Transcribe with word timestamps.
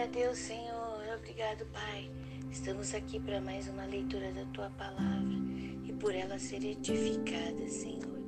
Glória 0.00 0.18
a 0.18 0.24
Deus, 0.24 0.38
Senhor. 0.38 1.18
Obrigado, 1.18 1.66
Pai. 1.66 2.10
Estamos 2.50 2.94
aqui 2.94 3.20
para 3.20 3.38
mais 3.38 3.68
uma 3.68 3.84
leitura 3.84 4.32
da 4.32 4.46
tua 4.46 4.70
palavra 4.70 5.34
e 5.84 5.92
por 5.92 6.14
ela 6.14 6.38
ser 6.38 6.64
edificada, 6.64 7.68
Senhor. 7.68 8.18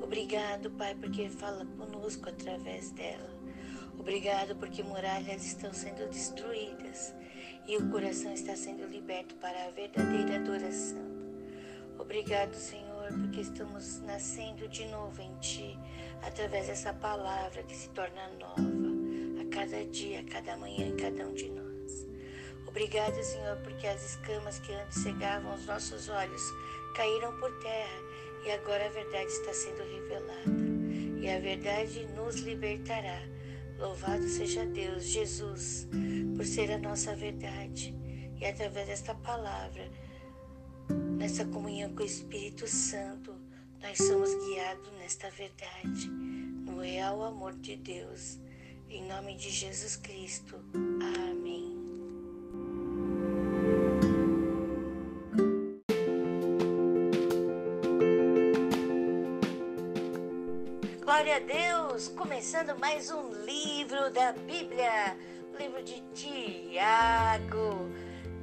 Obrigado, 0.00 0.70
Pai, 0.70 0.94
porque 0.94 1.28
fala 1.28 1.66
conosco 1.76 2.28
através 2.28 2.92
dela. 2.92 3.30
Obrigado 3.98 4.54
porque 4.54 4.80
muralhas 4.84 5.44
estão 5.44 5.72
sendo 5.72 6.08
destruídas 6.08 7.12
e 7.66 7.76
o 7.76 7.90
coração 7.90 8.32
está 8.32 8.54
sendo 8.54 8.86
liberto 8.86 9.34
para 9.36 9.66
a 9.66 9.70
verdadeira 9.70 10.36
adoração. 10.36 11.04
Obrigado, 11.98 12.54
Senhor, 12.54 13.08
porque 13.08 13.40
estamos 13.40 14.00
nascendo 14.02 14.68
de 14.68 14.86
novo 14.86 15.20
em 15.20 15.34
Ti, 15.40 15.76
através 16.22 16.68
dessa 16.68 16.94
palavra 16.94 17.64
que 17.64 17.74
se 17.74 17.88
torna 17.88 18.28
nova 18.38 18.87
cada 19.58 19.84
dia, 19.86 20.22
cada 20.30 20.56
manhã, 20.56 20.86
em 20.86 20.96
cada 20.96 21.26
um 21.26 21.34
de 21.34 21.50
nós. 21.50 22.06
Obrigado, 22.68 23.20
Senhor, 23.20 23.56
porque 23.64 23.88
as 23.88 24.10
escamas 24.10 24.60
que 24.60 24.72
antes 24.72 25.02
cegavam 25.02 25.52
os 25.52 25.66
nossos 25.66 26.08
olhos 26.08 26.42
caíram 26.94 27.36
por 27.40 27.50
terra 27.58 27.98
e 28.46 28.52
agora 28.52 28.86
a 28.86 28.90
verdade 28.90 29.26
está 29.26 29.52
sendo 29.52 29.82
revelada. 29.82 30.68
E 31.20 31.28
a 31.28 31.40
verdade 31.40 32.06
nos 32.14 32.36
libertará. 32.36 33.20
Louvado 33.80 34.28
seja 34.28 34.64
Deus, 34.64 35.02
Jesus, 35.04 35.88
por 36.36 36.44
ser 36.44 36.70
a 36.70 36.78
nossa 36.78 37.16
verdade. 37.16 37.92
E 38.40 38.46
através 38.46 38.86
desta 38.86 39.12
palavra, 39.12 39.90
nessa 41.18 41.44
comunhão 41.44 41.92
com 41.96 42.02
o 42.04 42.06
Espírito 42.06 42.68
Santo, 42.68 43.34
nós 43.82 43.98
somos 43.98 44.32
guiados 44.46 44.92
nesta 45.00 45.28
verdade, 45.30 46.08
no 46.08 46.80
real 46.80 47.24
amor 47.24 47.54
de 47.54 47.74
Deus. 47.74 48.38
Em 48.90 49.06
nome 49.06 49.34
de 49.34 49.50
Jesus 49.50 49.96
Cristo. 49.96 50.58
Amém. 50.74 51.76
Glória 61.04 61.36
a 61.36 61.38
Deus! 61.38 62.08
Começando 62.08 62.78
mais 62.80 63.10
um 63.10 63.30
livro 63.44 64.10
da 64.10 64.32
Bíblia, 64.32 65.18
o 65.52 65.58
livro 65.58 65.82
de 65.84 66.00
Tiago. 66.14 67.90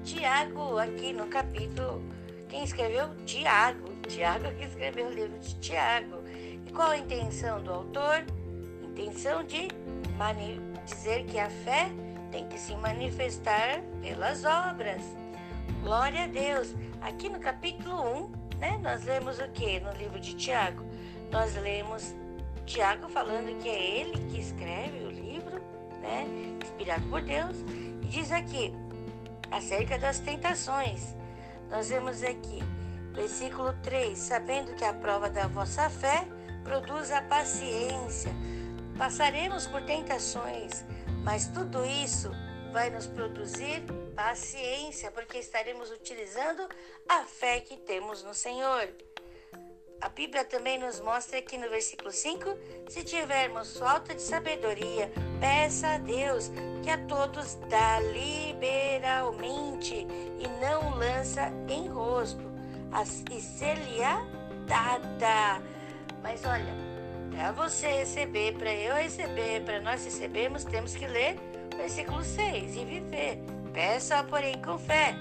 Tiago, 0.04 0.78
aqui 0.78 1.12
no 1.12 1.26
capítulo. 1.26 2.04
Quem 2.48 2.64
escreveu? 2.64 3.16
Tiago. 3.26 3.90
Tiago 4.08 4.56
que 4.56 4.66
escreveu 4.66 5.08
o 5.08 5.12
livro 5.12 5.40
de 5.40 5.60
Tiago. 5.60 6.24
E 6.68 6.72
qual 6.72 6.92
a 6.92 6.98
intenção 6.98 7.64
do 7.64 7.72
autor? 7.72 8.24
Intenção 8.84 9.44
de 9.44 9.70
dizer 10.86 11.26
que 11.26 11.38
a 11.38 11.50
fé 11.50 11.90
tem 12.32 12.48
que 12.48 12.58
se 12.58 12.76
manifestar 12.76 13.82
pelas 14.02 14.46
obras. 14.46 15.02
Glória 15.82 16.24
a 16.24 16.28
Deus! 16.28 16.74
Aqui 17.02 17.30
no 17.30 17.40
capítulo 17.40 18.30
1, 18.54 18.58
né, 18.58 18.80
nós 18.82 19.04
lemos 19.04 19.40
o 19.40 19.48
que 19.50 19.80
no 19.80 19.92
livro 19.92 20.20
de 20.20 20.34
Tiago? 20.36 20.84
Nós 21.32 21.56
lemos 21.56 22.16
Tiago 22.66 23.10
falando 23.10 23.58
que 23.60 23.70
é 23.70 24.00
ele 24.00 24.18
que 24.30 24.40
escreve 24.40 25.04
o 25.04 25.12
livro, 25.12 25.62
né? 26.02 26.26
Inspirado 26.64 27.06
por 27.10 27.22
Deus. 27.22 27.58
E 28.02 28.08
diz 28.08 28.32
aqui, 28.32 28.74
acerca 29.52 29.98
das 29.98 30.20
tentações. 30.20 31.16
Nós 31.70 31.90
vemos 31.90 32.24
aqui, 32.24 32.64
versículo 33.14 33.74
3: 33.84 34.18
Sabendo 34.18 34.74
que 34.76 34.84
a 34.84 34.94
prova 34.94 35.30
da 35.30 35.48
vossa 35.48 35.90
fé 35.90 36.26
produz 36.64 37.12
a 37.12 37.22
paciência. 37.22 38.32
Passaremos 38.98 39.68
por 39.68 39.82
tentações, 39.82 40.86
mas 41.24 41.48
tudo 41.48 41.86
isso 41.86 42.32
vai 42.72 42.90
nos 42.90 43.08
produzir 43.08 43.84
paciência, 44.16 45.12
porque 45.12 45.38
estaremos 45.38 45.92
utilizando 45.92 46.68
a 47.08 47.24
fé 47.24 47.60
que 47.60 47.78
temos 47.78 48.24
no 48.24 48.34
Senhor. 48.34 48.90
A 50.02 50.10
Bíblia 50.10 50.44
também 50.46 50.78
nos 50.78 51.00
mostra 51.00 51.40
aqui 51.40 51.58
no 51.58 51.70
versículo 51.70 52.12
5: 52.12 52.46
se 52.90 53.04
tivermos 53.04 53.78
falta 53.78 54.14
de 54.14 54.22
sabedoria, 54.22 55.12
peça 55.40 55.96
a 55.96 55.98
Deus 55.98 56.52
que 56.84 56.90
a 56.90 56.98
todos 57.06 57.56
dá 57.70 58.00
liberalmente 58.00 60.06
e 60.40 60.48
não 60.62 60.96
lança 60.96 61.52
em 61.68 61.88
rosto, 61.88 62.52
e 63.32 63.42
ser-lhe-á 63.42 64.26
dada. 64.68 65.62
Mas 66.22 66.46
olha, 66.46 66.85
para 67.36 67.52
você 67.52 67.88
receber, 67.88 68.54
para 68.54 68.74
eu 68.74 68.96
receber, 68.96 69.62
para 69.64 69.82
nós 69.82 70.04
recebermos, 70.06 70.64
temos 70.64 70.96
que 70.96 71.06
ler 71.06 71.38
o 71.74 71.78
versículo 71.78 72.24
6 72.24 72.76
e 72.76 72.86
viver. 72.86 73.40
Peça, 73.74 74.24
porém, 74.24 74.60
com 74.62 74.78
fé 74.80 75.14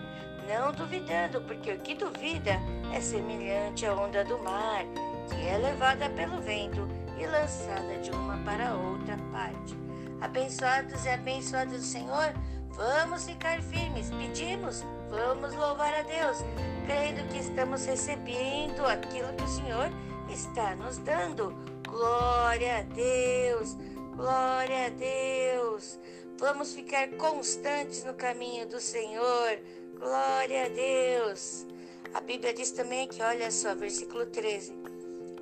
não 0.47 0.72
duvidando, 0.72 1.41
porque 1.42 1.72
o 1.72 1.78
que 1.80 1.94
duvida 1.94 2.60
é 2.92 3.00
semelhante 3.00 3.86
à 3.86 3.94
onda 3.94 4.25
do 4.25 4.38
mar, 4.41 4.84
que 5.28 5.47
é 5.47 5.58
levada 5.58 6.08
pelo 6.10 6.41
vento 6.41 6.86
e 7.19 7.26
lançada 7.26 7.98
de 8.02 8.10
uma 8.10 8.36
para 8.44 8.75
outra 8.75 9.16
parte. 9.32 9.75
Abençoados 10.20 11.04
e 11.04 11.08
abençoados 11.08 11.75
do 11.75 11.82
Senhor, 11.82 12.32
vamos 12.70 13.25
ficar 13.25 13.60
firmes, 13.62 14.10
pedimos, 14.10 14.84
vamos 15.10 15.54
louvar 15.54 15.94
a 15.94 16.02
Deus, 16.02 16.44
crendo 16.86 17.26
que 17.28 17.38
estamos 17.38 17.84
recebendo 17.86 18.84
aquilo 18.86 19.32
que 19.34 19.44
o 19.44 19.48
Senhor 19.48 19.91
está 20.28 20.76
nos 20.76 20.98
dando. 20.98 21.74
Glória 21.94 22.78
a 22.78 22.82
Deus, 22.82 23.77
glória 24.16 24.87
a 24.87 24.88
Deus. 24.88 25.97
Vamos 26.38 26.75
ficar 26.75 27.09
constantes 27.10 28.03
no 28.03 28.15
caminho 28.15 28.66
do 28.66 28.81
Senhor 28.81 29.60
Glória 29.97 30.65
a 30.65 30.69
Deus. 30.71 31.65
A 32.12 32.21
Bíblia 32.21 32.53
diz 32.53 32.72
também 32.72 33.06
que, 33.06 33.22
olha 33.22 33.49
só, 33.49 33.77
versículo 33.77 34.27
13: 34.27 34.72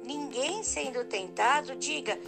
Ninguém 0.05 0.63
sendo 0.63 1.07
tentado, 1.07 1.75
diga, 1.75 2.19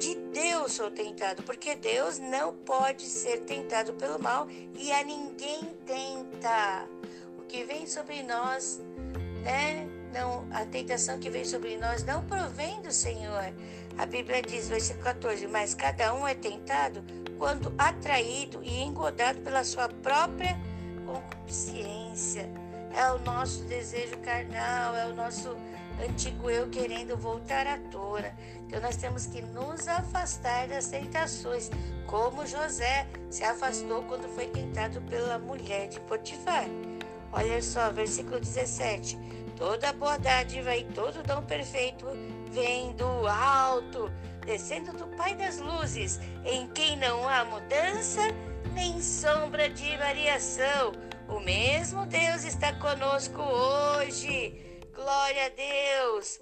de 0.00 0.16
Deus 0.32 0.72
sou 0.72 0.90
tentado, 0.90 1.44
porque 1.44 1.76
Deus 1.76 2.18
não 2.18 2.56
pode 2.56 3.04
ser 3.04 3.44
tentado 3.44 3.94
pelo 3.94 4.18
mal 4.18 4.48
e 4.76 4.90
a 4.90 5.04
ninguém 5.04 5.62
tenta. 5.86 6.88
O 7.38 7.42
que 7.42 7.62
vem 7.62 7.86
sobre 7.86 8.20
nós, 8.24 8.80
né? 9.44 9.93
Não, 10.14 10.46
a 10.52 10.64
tentação 10.64 11.18
que 11.18 11.28
vem 11.28 11.44
sobre 11.44 11.76
nós 11.76 12.04
não 12.04 12.24
provém 12.24 12.80
do 12.80 12.92
Senhor. 12.92 13.52
A 13.98 14.06
Bíblia 14.06 14.40
diz, 14.40 14.68
versículo 14.68 15.04
14: 15.04 15.48
Mas 15.48 15.74
cada 15.74 16.14
um 16.14 16.24
é 16.26 16.34
tentado 16.34 17.02
quando 17.36 17.74
atraído 17.76 18.62
e 18.62 18.80
engodado 18.80 19.40
pela 19.40 19.64
sua 19.64 19.88
própria 19.88 20.56
concupiscência, 21.04 22.48
é 22.96 23.10
o 23.10 23.18
nosso 23.18 23.64
desejo 23.64 24.16
carnal, 24.18 24.94
é 24.94 25.06
o 25.06 25.14
nosso 25.14 25.56
antigo 26.08 26.48
eu 26.48 26.68
querendo 26.70 27.16
voltar 27.16 27.66
à 27.66 27.76
tona. 27.90 28.32
Então 28.66 28.80
nós 28.80 28.96
temos 28.96 29.26
que 29.26 29.42
nos 29.42 29.88
afastar 29.88 30.68
das 30.68 30.86
tentações, 30.86 31.70
como 32.06 32.46
José 32.46 33.06
se 33.28 33.42
afastou 33.42 34.04
quando 34.04 34.28
foi 34.28 34.46
tentado 34.46 35.00
pela 35.02 35.40
mulher 35.40 35.88
de 35.88 35.98
Potifar. 36.00 36.66
Olha 37.32 37.60
só, 37.60 37.90
versículo 37.90 38.38
17. 38.38 39.18
Toda 39.56 39.92
boa 39.92 40.18
dádiva 40.18 40.76
e 40.76 40.84
todo 40.92 41.22
dom 41.22 41.42
perfeito 41.42 42.06
vem 42.50 42.92
do 42.92 43.26
alto, 43.26 44.10
descendo 44.44 44.92
do 44.92 45.06
Pai 45.16 45.34
das 45.36 45.58
luzes, 45.58 46.18
em 46.44 46.68
quem 46.68 46.96
não 46.96 47.28
há 47.28 47.44
mudança 47.44 48.22
nem 48.72 49.00
sombra 49.00 49.68
de 49.68 49.96
variação. 49.96 50.92
O 51.28 51.40
mesmo 51.40 52.04
Deus 52.06 52.44
está 52.44 52.72
conosco 52.74 53.40
hoje. 53.40 54.80
Glória 54.92 55.46
a 55.46 55.48
Deus. 55.50 56.40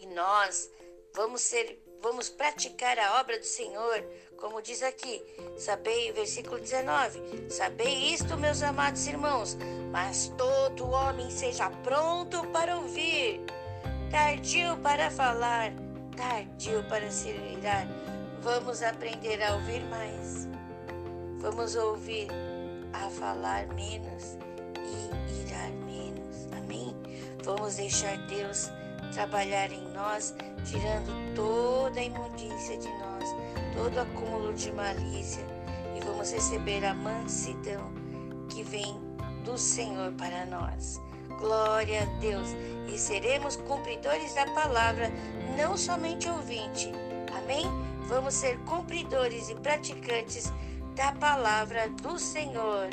E 0.00 0.06
nós 0.06 0.70
vamos 1.14 1.40
ser 1.40 1.80
vamos 2.02 2.28
praticar 2.28 2.98
a 2.98 3.20
obra 3.20 3.38
do 3.38 3.44
Senhor, 3.44 4.04
como 4.36 4.62
diz 4.62 4.82
aqui, 4.82 5.22
sabei, 5.56 6.12
versículo 6.12 6.60
19: 6.60 7.50
Sabei 7.50 8.12
isto, 8.12 8.36
meus 8.36 8.62
amados 8.62 9.06
irmãos, 9.06 9.56
mas 9.90 10.32
todo 10.36 10.90
homem 10.90 11.30
seja 11.30 11.70
pronto 11.82 12.46
para 12.48 12.76
ouvir, 12.76 13.40
tardio 14.10 14.76
para 14.78 15.10
falar, 15.10 15.72
tardio 16.16 16.86
para 16.88 17.10
se 17.10 17.30
irar. 17.30 17.86
Vamos 18.40 18.82
aprender 18.82 19.42
a 19.42 19.54
ouvir 19.54 19.84
mais. 19.86 20.48
Vamos 21.40 21.74
ouvir 21.74 22.28
a 22.92 23.10
falar 23.10 23.66
menos 23.68 24.36
e 24.76 25.46
irar 25.46 25.70
menos. 25.70 26.46
Amém? 26.56 26.94
Vamos 27.44 27.76
deixar 27.76 28.16
Deus 28.26 28.70
trabalhar 29.12 29.72
em 29.72 29.86
nós, 29.92 30.34
tirando 30.64 31.34
toda 31.34 32.00
a 32.00 32.04
imundícia 32.04 32.76
de 32.78 32.88
nós, 32.88 33.24
todo 33.74 34.00
acúmulo 34.00 34.54
de 34.54 34.72
malícia, 34.72 35.44
e 35.96 36.04
vamos 36.04 36.32
receber 36.32 36.84
a 36.84 36.94
mansidão 36.94 37.92
que 38.48 38.62
vem 38.62 38.98
do 39.44 39.56
Senhor 39.56 40.12
para 40.12 40.46
nós. 40.46 41.00
Glória 41.38 42.02
a 42.02 42.20
Deus! 42.20 42.48
E 42.92 42.98
seremos 42.98 43.56
cumpridores 43.56 44.34
da 44.34 44.46
palavra, 44.52 45.10
não 45.56 45.76
somente 45.76 46.28
ouvinte. 46.28 46.90
Amém? 47.36 47.66
Vamos 48.08 48.34
ser 48.34 48.58
cumpridores 48.60 49.50
e 49.50 49.54
praticantes 49.54 50.52
da 50.94 51.12
palavra 51.12 51.88
do 52.02 52.18
Senhor. 52.18 52.88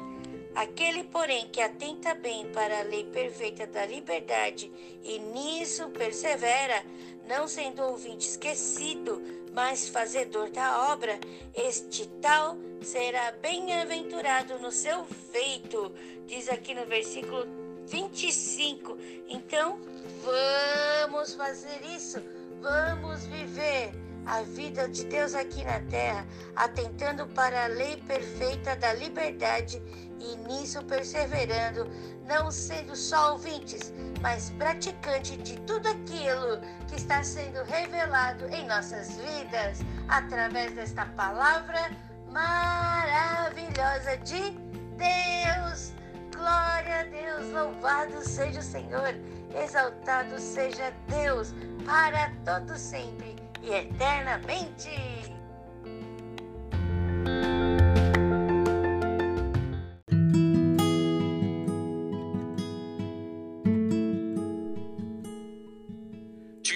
Aquele, 0.56 1.04
porém, 1.04 1.50
que 1.50 1.60
atenta 1.60 2.14
bem 2.14 2.50
para 2.52 2.80
a 2.80 2.84
lei 2.84 3.04
perfeita 3.04 3.68
da 3.68 3.86
liberdade 3.86 4.72
e 5.04 5.20
nisso 5.20 5.90
persevera, 5.90 6.82
não 7.28 7.46
sendo 7.46 7.84
ouvinte 7.84 8.26
esquecido, 8.26 9.22
mas 9.54 9.90
fazedor 9.90 10.50
da 10.52 10.94
obra, 10.94 11.20
este 11.54 12.08
tal 12.22 12.58
será 12.82 13.34
bem-aventurado 13.34 14.58
no 14.60 14.72
seu 14.72 15.04
feito, 15.06 15.92
diz 16.26 16.48
aqui 16.48 16.74
no 16.74 16.86
versículo 16.86 17.46
25. 17.88 18.98
Então, 19.28 19.78
vamos 20.24 21.34
fazer 21.36 21.82
isso, 21.84 22.22
vamos 22.62 23.26
viver 23.26 23.92
a 24.26 24.42
vida 24.42 24.88
de 24.90 25.06
Deus 25.06 25.36
aqui 25.36 25.64
na 25.64 25.80
terra, 25.82 26.26
atentando 26.56 27.28
para 27.28 27.66
a 27.66 27.68
lei 27.68 27.98
perfeita 27.98 28.76
da 28.76 28.94
liberdade 28.94 29.82
e 30.20 30.36
nisso 30.48 30.84
perseverando, 30.84 31.90
não 32.26 32.52
sendo 32.52 32.96
só 32.96 33.34
ouvintes, 33.34 33.94
mas 34.22 34.50
praticantes 34.52 35.42
de 35.44 35.60
tudo 35.62 35.88
aquilo 35.88 36.60
que 36.88 36.96
está 36.96 37.24
sendo 37.24 37.64
revelado 37.64 38.46
em 38.48 38.66
nossas 38.68 39.18
vidas 39.18 39.80
através 40.08 40.74
desta 40.74 41.06
palavra 41.06 41.92
maravilhosa 42.32 44.18
de 44.18 44.52
Deus. 44.98 45.94
Glória 46.34 47.00
a 47.00 47.04
Deus, 47.04 47.52
louvado 47.52 48.22
seja 48.28 48.60
o 48.60 48.64
Senhor, 48.64 49.16
exaltado 49.56 50.40
seja 50.40 50.94
Deus 51.08 51.54
para 51.86 52.32
todo 52.44 52.78
sempre 52.78 53.36
e 53.62 53.72
eternamente. 53.72 55.36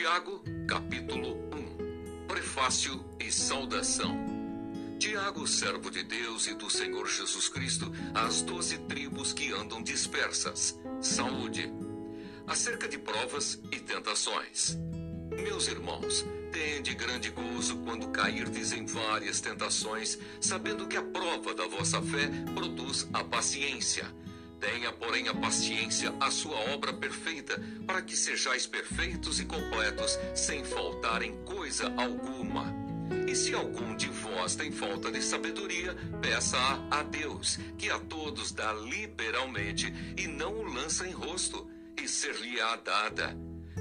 Tiago, 0.10 0.44
capítulo 0.68 1.38
1 1.54 2.26
Prefácio 2.26 3.06
e 3.20 3.32
saudação. 3.32 4.18
Tiago, 4.98 5.46
servo 5.46 5.92
de 5.92 6.02
Deus 6.02 6.48
e 6.48 6.56
do 6.56 6.68
Senhor 6.68 7.08
Jesus 7.08 7.48
Cristo, 7.48 7.92
às 8.16 8.42
doze 8.42 8.80
tribos 8.80 9.34
que 9.34 9.54
andam 9.54 9.84
dispersas. 9.84 10.80
Saúde. 11.00 11.72
Acerca 12.48 12.88
de 12.88 12.98
provas 12.98 13.62
e 13.72 13.80
tentações. 13.80 14.80
Meus 15.44 15.68
irmãos, 15.68 16.26
tende 16.52 16.96
grande 16.96 17.30
gozo 17.30 17.78
quando 17.86 18.10
cairdes 18.10 18.72
em 18.72 18.88
várias 18.88 19.40
tentações, 19.40 20.18
sabendo 20.42 20.88
que 20.88 20.98
a 20.98 21.04
prova 21.04 21.54
da 21.54 21.68
vossa 21.68 22.02
fé 22.02 22.32
produz 22.56 23.08
a 23.14 23.24
paciência. 23.24 24.12
Tenha, 24.60 24.92
porém, 24.92 25.28
a 25.30 25.34
paciência 25.34 26.14
a 26.20 26.30
sua 26.30 26.58
obra 26.74 26.94
perfeita, 26.94 27.62
para 27.88 28.02
que 28.02 28.16
sejais 28.16 28.68
perfeitos 28.68 29.40
e 29.40 29.46
completos, 29.46 30.20
sem 30.36 30.64
faltar 30.64 31.22
em 31.22 31.36
coisa 31.44 31.94
alguma. 31.98 32.66
E 33.28 33.36
se 33.36 33.54
algum 33.54 33.96
de 33.96 34.08
vós 34.08 34.56
tem 34.56 34.72
falta 34.72 35.12
de 35.12 35.22
sabedoria, 35.22 35.96
peça-a 36.22 37.00
a 37.00 37.04
Deus, 37.04 37.58
que 37.78 37.90
a 37.90 38.00
todos 38.00 38.52
dá 38.52 38.74
liberalmente, 38.74 39.94
e 40.18 40.28
não 40.28 40.54
o 40.54 40.64
lança 40.64 41.08
em 41.08 41.12
rosto, 41.12 41.70
e 42.02 42.08
ser-lhe-á 42.08 42.76
dada. 42.78 43.36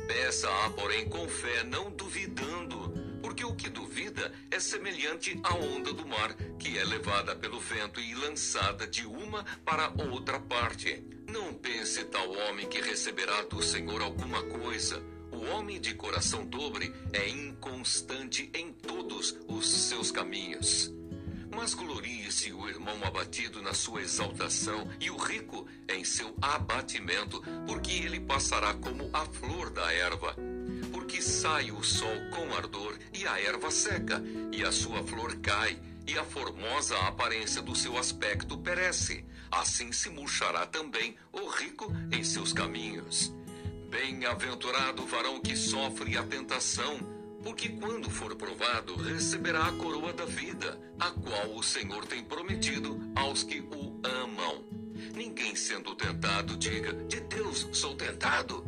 Peça-a, 0.07 0.71
porém, 0.71 1.09
com 1.09 1.29
fé, 1.29 1.65
não 1.65 1.91
duvidando, 1.91 2.93
porque 3.21 3.45
o 3.45 3.55
que 3.55 3.69
duvida 3.69 3.88
é 4.58 4.60
semelhante 4.60 5.38
à 5.44 5.55
onda 5.55 5.93
do 5.93 6.05
mar, 6.05 6.34
que 6.58 6.76
é 6.76 6.84
levada 6.84 7.37
pelo 7.37 7.60
vento 7.60 8.00
e 8.00 8.12
lançada 8.16 8.88
de 8.88 9.06
uma 9.06 9.44
para 9.64 9.93
outra 10.10 10.40
parte. 10.40 11.00
Não 11.28 11.55
pense 11.55 12.02
tal 12.06 12.28
homem 12.32 12.66
que 12.66 12.81
receberá 12.81 13.43
do 13.43 13.62
Senhor 13.62 14.02
alguma 14.02 14.43
coisa. 14.43 15.00
O 15.31 15.44
homem 15.52 15.81
de 15.81 15.94
coração 15.94 16.44
dobre 16.44 16.93
é 17.12 17.28
inconstante 17.28 18.50
em 18.52 18.72
todos 18.72 19.38
os 19.46 19.70
seus 19.70 20.10
caminhos. 20.10 20.93
Mas 21.55 21.72
glorie-se 21.72 22.52
o 22.52 22.69
irmão 22.69 22.99
abatido 23.05 23.62
na 23.62 23.72
sua 23.72 24.02
exaltação 24.02 24.90
e 24.99 25.08
o 25.08 25.16
rico 25.16 25.69
em 25.88 26.02
seu 26.02 26.34
abatimento, 26.43 27.40
porque 27.64 27.93
ele 27.93 28.19
passará 28.19 28.75
como 28.75 29.08
a 29.12 29.25
flor 29.25 29.70
da 29.70 29.93
erva. 29.93 30.34
Porque 30.93 31.21
sai 31.23 31.71
o 31.71 31.83
sol 31.83 32.17
com 32.31 32.55
ardor 32.55 32.99
e 33.13 33.27
a 33.27 33.41
erva 33.41 33.71
seca, 33.71 34.23
e 34.53 34.63
a 34.63 34.73
sua 34.73 35.03
flor 35.03 35.37
cai, 35.37 35.79
e 36.07 36.19
a 36.19 36.25
formosa 36.25 36.97
aparência 37.01 37.61
do 37.61 37.77
seu 37.77 37.99
aspecto 37.99 38.57
perece. 38.57 39.25
Assim 39.51 39.93
se 39.93 40.09
murchará 40.09 40.67
também 40.67 41.17
o 41.33 41.49
rico 41.49 41.93
em 42.13 42.23
seus 42.25 42.53
caminhos. 42.53 43.33
Bem-aventurado 43.91 45.03
o 45.03 45.07
varão 45.07 45.41
que 45.41 45.57
sofre 45.57 46.17
a 46.17 46.23
tentação, 46.23 46.99
porque 47.43 47.69
quando 47.71 48.11
for 48.11 48.35
provado, 48.37 48.95
receberá 48.97 49.67
a 49.67 49.73
coroa 49.73 50.13
da 50.13 50.27
vida, 50.27 50.79
a 51.01 51.11
qual 51.11 51.55
o 51.55 51.63
Senhor 51.63 52.05
tem 52.07 52.23
prometido 52.23 53.01
aos 53.15 53.43
que 53.43 53.61
o 53.61 53.99
amam. 54.05 54.65
Ninguém 55.15 55.57
sendo 55.57 55.95
tentado 55.95 56.57
diga: 56.57 56.93
De 57.05 57.21
Deus 57.21 57.69
sou 57.73 57.95
tentado, 57.95 58.65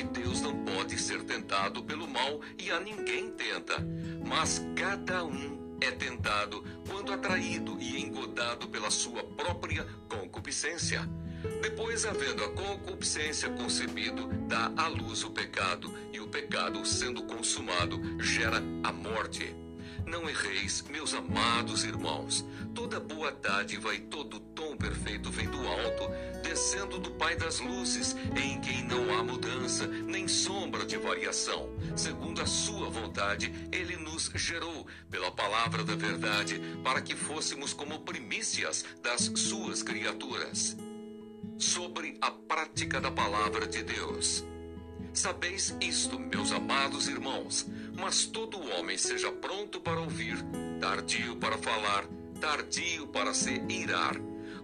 porque 0.00 0.20
Deus 0.20 0.40
não 0.40 0.64
pode 0.64 0.98
ser 0.98 1.22
tentado 1.24 1.82
pelo 1.82 2.08
mal 2.08 2.40
e 2.58 2.70
a 2.70 2.80
ninguém 2.80 3.30
tenta, 3.32 3.76
mas 4.24 4.64
cada 4.74 5.24
um 5.24 5.76
é 5.80 5.90
tentado 5.90 6.64
quando 6.88 7.12
atraído 7.12 7.76
e 7.80 8.00
engodado 8.00 8.68
pela 8.68 8.90
sua 8.90 9.22
própria 9.22 9.86
concupiscência. 10.08 11.08
Depois, 11.62 12.04
havendo 12.04 12.44
a 12.44 12.50
concupiscência 12.50 13.50
concebido, 13.50 14.26
dá 14.46 14.72
à 14.76 14.88
luz 14.88 15.24
o 15.24 15.30
pecado, 15.30 15.92
e 16.12 16.20
o 16.20 16.28
pecado, 16.28 16.84
sendo 16.84 17.22
consumado, 17.22 17.98
gera 18.22 18.58
a 18.84 18.92
morte. 18.92 19.54
Não 20.10 20.28
erreis, 20.28 20.82
meus 20.90 21.14
amados 21.14 21.84
irmãos. 21.84 22.44
Toda 22.74 22.98
boa 22.98 23.30
dádiva 23.30 23.94
e 23.94 24.00
todo 24.00 24.40
dom 24.40 24.76
perfeito 24.76 25.30
vem 25.30 25.48
do 25.48 25.58
alto, 25.58 26.10
descendo 26.42 26.98
do 26.98 27.12
Pai 27.12 27.36
das 27.36 27.60
luzes, 27.60 28.16
em 28.36 28.60
quem 28.60 28.84
não 28.88 29.16
há 29.16 29.22
mudança, 29.22 29.86
nem 29.86 30.26
sombra 30.26 30.84
de 30.84 30.96
variação. 30.96 31.70
Segundo 31.94 32.42
a 32.42 32.46
sua 32.46 32.90
vontade, 32.90 33.52
ele 33.70 33.96
nos 33.98 34.32
gerou 34.34 34.84
pela 35.08 35.30
palavra 35.30 35.84
da 35.84 35.94
verdade, 35.94 36.60
para 36.82 37.00
que 37.00 37.14
fôssemos 37.14 37.72
como 37.72 38.00
primícias 38.00 38.84
das 39.00 39.30
suas 39.36 39.80
criaturas 39.80 40.76
sobre 41.56 42.18
a 42.20 42.32
prática 42.32 43.00
da 43.00 43.12
palavra 43.12 43.64
de 43.64 43.84
Deus. 43.84 44.44
Sabeis 45.12 45.76
isto, 45.80 46.18
meus 46.18 46.52
amados 46.52 47.08
irmãos, 47.08 47.66
mas 48.00 48.24
todo 48.24 48.58
homem 48.72 48.96
seja 48.96 49.30
pronto 49.30 49.80
para 49.80 50.00
ouvir, 50.00 50.36
tardio 50.80 51.36
para 51.36 51.58
falar, 51.58 52.06
tardio 52.40 53.06
para 53.08 53.34
se 53.34 53.62
irar, 53.68 54.16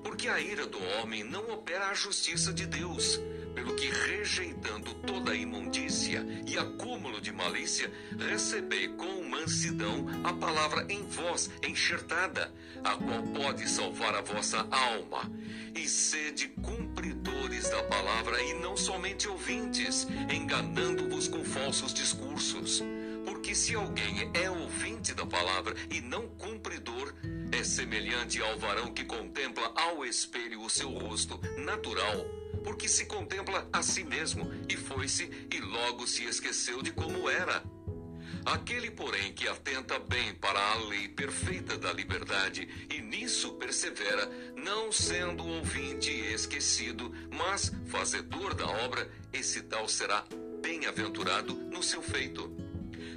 porque 0.02 0.28
a 0.28 0.40
ira 0.40 0.66
do 0.66 0.78
homem 0.98 1.22
não 1.22 1.52
opera 1.52 1.88
a 1.88 1.94
justiça 1.94 2.52
de 2.52 2.66
Deus 2.66 3.20
pelo 3.56 3.74
que 3.74 3.88
rejeitando 3.88 4.92
toda 4.96 5.34
imundícia 5.34 6.22
e 6.46 6.58
acúmulo 6.58 7.22
de 7.22 7.32
malícia, 7.32 7.90
recebei 8.18 8.88
com 8.88 9.22
mansidão 9.22 10.06
a 10.22 10.32
palavra 10.34 10.86
em 10.90 11.02
vós 11.06 11.50
enxertada, 11.66 12.52
a 12.84 12.94
qual 12.96 13.22
pode 13.22 13.66
salvar 13.66 14.14
a 14.14 14.20
vossa 14.20 14.58
alma. 14.70 15.32
E 15.74 15.88
sede 15.88 16.48
cumpridores 16.62 17.70
da 17.70 17.82
palavra 17.84 18.42
e 18.42 18.52
não 18.60 18.76
somente 18.76 19.26
ouvintes, 19.26 20.06
enganando-vos 20.30 21.26
com 21.26 21.42
falsos 21.42 21.94
discursos. 21.94 22.82
Porque 23.46 23.60
se 23.60 23.76
alguém 23.76 24.28
é 24.34 24.50
ouvinte 24.50 25.14
da 25.14 25.24
palavra 25.24 25.72
e 25.88 26.00
não 26.00 26.26
cumpridor, 26.30 27.14
é 27.52 27.62
semelhante 27.62 28.42
ao 28.42 28.58
varão 28.58 28.92
que 28.92 29.04
contempla 29.04 29.72
ao 29.76 30.04
espelho 30.04 30.62
o 30.62 30.68
seu 30.68 30.90
rosto 30.90 31.40
natural 31.56 32.26
porque 32.64 32.88
se 32.88 33.06
contempla 33.06 33.68
a 33.72 33.84
si 33.84 34.02
mesmo 34.02 34.50
e 34.68 34.76
foi-se 34.76 35.30
e 35.48 35.60
logo 35.60 36.08
se 36.08 36.24
esqueceu 36.24 36.82
de 36.82 36.90
como 36.90 37.30
era. 37.30 37.62
Aquele, 38.44 38.90
porém, 38.90 39.32
que 39.32 39.46
atenta 39.46 39.96
bem 40.00 40.34
para 40.34 40.58
a 40.72 40.78
lei 40.88 41.06
perfeita 41.06 41.78
da 41.78 41.92
liberdade 41.92 42.68
e 42.92 43.00
nisso 43.00 43.52
persevera, 43.52 44.28
não 44.56 44.90
sendo 44.90 45.46
ouvinte 45.46 46.10
esquecido, 46.10 47.14
mas 47.30 47.72
fazedor 47.86 48.54
da 48.54 48.66
obra, 48.66 49.08
esse 49.32 49.62
tal 49.62 49.88
será 49.88 50.24
bem-aventurado 50.60 51.54
no 51.54 51.80
seu 51.80 52.02
feito. 52.02 52.65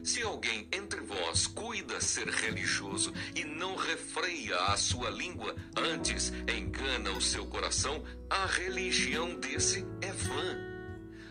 Se 0.04 0.22
alguém 0.22 0.68
entre 0.72 1.02
vós 1.02 1.48
cuida 1.48 2.00
ser 2.00 2.28
religioso 2.28 3.14
e 3.36 3.44
não 3.44 3.76
refreia 3.76 4.58
a 4.68 4.78
sua 4.78 5.10
língua, 5.10 5.56
antes 5.76 6.32
engana 6.48 7.12
o 7.12 7.22
seu 7.22 7.46
coração, 7.46 8.04
a 8.30 8.46
religião 8.46 9.36
desse 9.40 9.86
é 10.02 10.12
vã. 10.12 10.70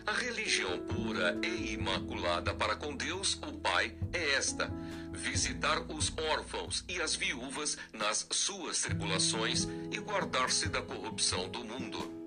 A 0.05 0.13
religião 0.13 0.79
pura 0.87 1.39
e 1.43 1.73
imaculada 1.73 2.53
para 2.53 2.75
com 2.75 2.95
Deus, 2.95 3.35
o 3.47 3.53
Pai, 3.59 3.95
é 4.11 4.33
esta: 4.33 4.71
visitar 5.11 5.79
os 5.91 6.11
órfãos 6.17 6.83
e 6.87 7.01
as 7.01 7.15
viúvas 7.15 7.77
nas 7.93 8.25
suas 8.31 8.81
tribulações 8.81 9.67
e 9.91 9.99
guardar-se 9.99 10.67
da 10.67 10.81
corrupção 10.81 11.47
do 11.49 11.63
mundo. 11.63 12.18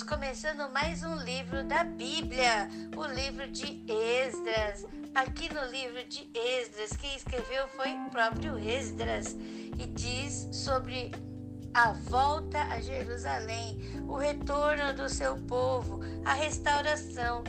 Começando 0.00 0.72
mais 0.72 1.02
um 1.02 1.16
livro 1.16 1.62
da 1.64 1.84
Bíblia, 1.84 2.66
o 2.96 3.04
livro 3.04 3.46
de 3.46 3.84
Esdras. 3.86 4.86
Aqui 5.14 5.52
no 5.52 5.66
livro 5.66 6.02
de 6.08 6.30
Esdras, 6.34 6.96
quem 6.96 7.14
escreveu 7.14 7.68
foi 7.68 7.92
o 7.92 8.08
próprio 8.08 8.58
Esdras 8.58 9.36
e 9.78 9.86
diz 9.88 10.48
sobre 10.50 11.12
a 11.74 11.92
volta 11.92 12.62
a 12.62 12.80
Jerusalém, 12.80 13.78
o 14.08 14.16
retorno 14.16 14.94
do 14.94 15.10
seu 15.10 15.36
povo, 15.42 16.00
a 16.24 16.32
restauração 16.32 17.44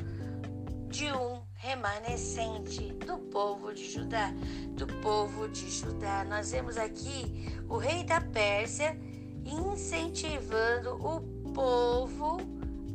de 0.90 1.14
um 1.14 1.42
remanescente 1.56 2.92
do 3.06 3.20
povo 3.20 3.74
de 3.74 3.90
Judá, 3.90 4.34
do 4.72 4.86
povo 5.02 5.48
de 5.48 5.72
Judá. 5.72 6.26
Nós 6.26 6.52
vemos 6.52 6.76
aqui 6.76 7.56
o 7.70 7.78
rei 7.78 8.04
da 8.04 8.20
Pérsia 8.20 9.00
incentivando 9.46 10.96
o 10.96 11.33
povo 11.54 12.38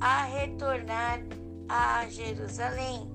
a 0.00 0.24
retornar 0.24 1.20
a 1.68 2.06
Jerusalém. 2.08 3.10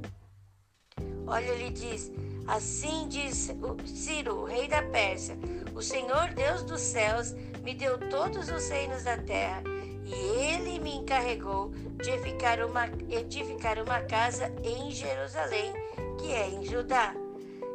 Olha, 1.27 1.45
ele 1.45 1.69
diz: 1.69 2.11
Assim 2.47 3.07
diz 3.07 3.51
Ciro, 3.85 4.45
rei 4.45 4.67
da 4.67 4.81
Pérsia: 4.83 5.37
O 5.75 5.81
Senhor 5.81 6.33
Deus 6.33 6.63
dos 6.63 6.81
céus 6.81 7.33
me 7.63 7.73
deu 7.73 7.97
todos 8.09 8.49
os 8.49 8.69
reinos 8.69 9.03
da 9.03 9.17
terra, 9.17 9.63
e 10.05 10.13
ele 10.13 10.79
me 10.79 10.95
encarregou 10.97 11.69
de 12.01 12.09
edificar 12.09 12.59
uma, 12.65 12.87
edificar 13.09 13.79
uma 13.79 14.01
casa 14.01 14.51
em 14.63 14.91
Jerusalém, 14.91 15.73
que 16.19 16.31
é 16.31 16.49
em 16.49 16.63
Judá. 16.65 17.13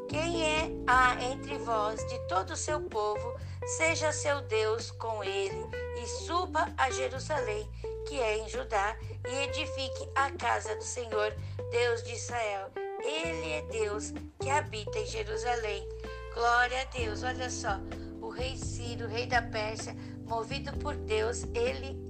Quem 0.09 0.43
é 0.43 0.71
há 0.87 1.23
entre 1.23 1.59
vós 1.59 2.01
de 2.07 2.19
todo 2.29 2.53
o 2.53 2.57
seu 2.57 2.81
povo, 2.81 3.35
seja 3.77 4.13
seu 4.13 4.41
Deus 4.43 4.91
com 4.93 5.23
ele, 5.23 5.67
e 6.03 6.07
suba 6.07 6.73
a 6.77 6.91
Jerusalém, 6.91 7.69
que 8.09 8.19
é 8.19 8.39
em 8.39 8.49
Judá, 8.49 8.97
e 9.29 9.45
edifique 9.45 10.09
a 10.15 10.31
casa 10.31 10.75
do 10.75 10.83
Senhor, 10.83 11.35
Deus 11.71 12.03
de 12.03 12.15
Israel. 12.15 12.71
Ele 13.05 13.53
é 13.53 13.63
Deus 13.71 14.13
que 14.41 14.49
habita 14.49 14.99
em 14.99 15.07
Jerusalém. 15.07 15.87
Glória 16.35 16.81
a 16.81 16.85
Deus. 16.85 17.23
Olha 17.23 17.51
só, 17.51 17.79
o 18.23 18.31
rei 18.31 18.57
Ciro, 18.57 19.05
o 19.05 19.09
rei 19.09 19.27
da 19.27 19.43
Pérsia, 19.43 19.95
movido 20.25 20.73
por 20.79 20.97
Deus, 20.97 21.45
ele 21.55 22.09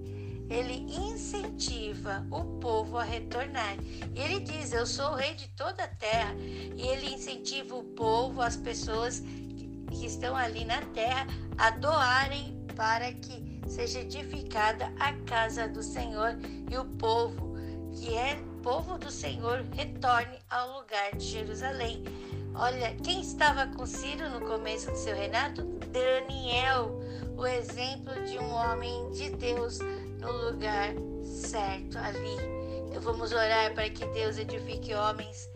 ele 0.51 0.87
incentiva 0.91 2.27
o 2.31 2.59
povo 2.59 2.97
a 2.97 3.03
retornar. 3.03 3.77
E 4.15 4.19
ele 4.19 4.41
diz: 4.41 4.73
Eu 4.73 4.87
sou 4.87 5.11
o 5.11 5.15
rei 5.15 5.35
de 5.35 5.47
toda 5.49 5.85
a 5.85 5.89
terra. 5.89 6.35
E 6.39 6.89
ele 6.89 7.13
incentiva 7.13 7.77
o 7.77 7.85
povo, 7.85 8.41
as 8.41 8.57
pessoas 8.57 9.23
que 9.91 10.07
estão 10.07 10.37
ali 10.37 10.65
na 10.65 10.81
terra, 10.95 11.27
a 11.57 11.71
doarem 11.71 12.59
para 12.77 13.13
que 13.13 13.61
seja 13.67 14.01
edificada 14.01 14.93
a 14.99 15.13
casa 15.25 15.69
do 15.69 15.83
Senhor 15.83 16.37
e 16.71 16.77
o 16.77 16.85
povo, 16.85 17.57
que 17.93 18.15
é 18.15 18.39
povo 18.63 18.99
do 18.99 19.11
Senhor, 19.11 19.65
retorne 19.73 20.39
ao 20.51 20.81
lugar 20.81 21.17
de 21.17 21.25
Jerusalém. 21.25 22.05
Olha, 22.55 22.95
quem 23.05 23.21
estava 23.21 23.67
com 23.69 23.87
Ciro 23.87 24.29
no 24.31 24.41
começo 24.41 24.91
do 24.91 24.97
seu 24.97 25.15
reinado? 25.15 25.65
Daniel, 25.93 27.01
o 27.37 27.47
exemplo 27.47 28.13
de 28.25 28.39
um 28.39 28.51
homem 28.53 29.11
de 29.13 29.31
Deus 29.31 29.79
no 30.21 30.51
lugar 30.51 30.93
certo 31.25 31.97
ali. 31.99 32.37
Eu 32.93 33.01
vamos 33.01 33.33
orar 33.33 33.73
para 33.75 33.89
que 33.89 34.05
Deus 34.07 34.39
edifique 34.39 34.93
homens 34.95 35.49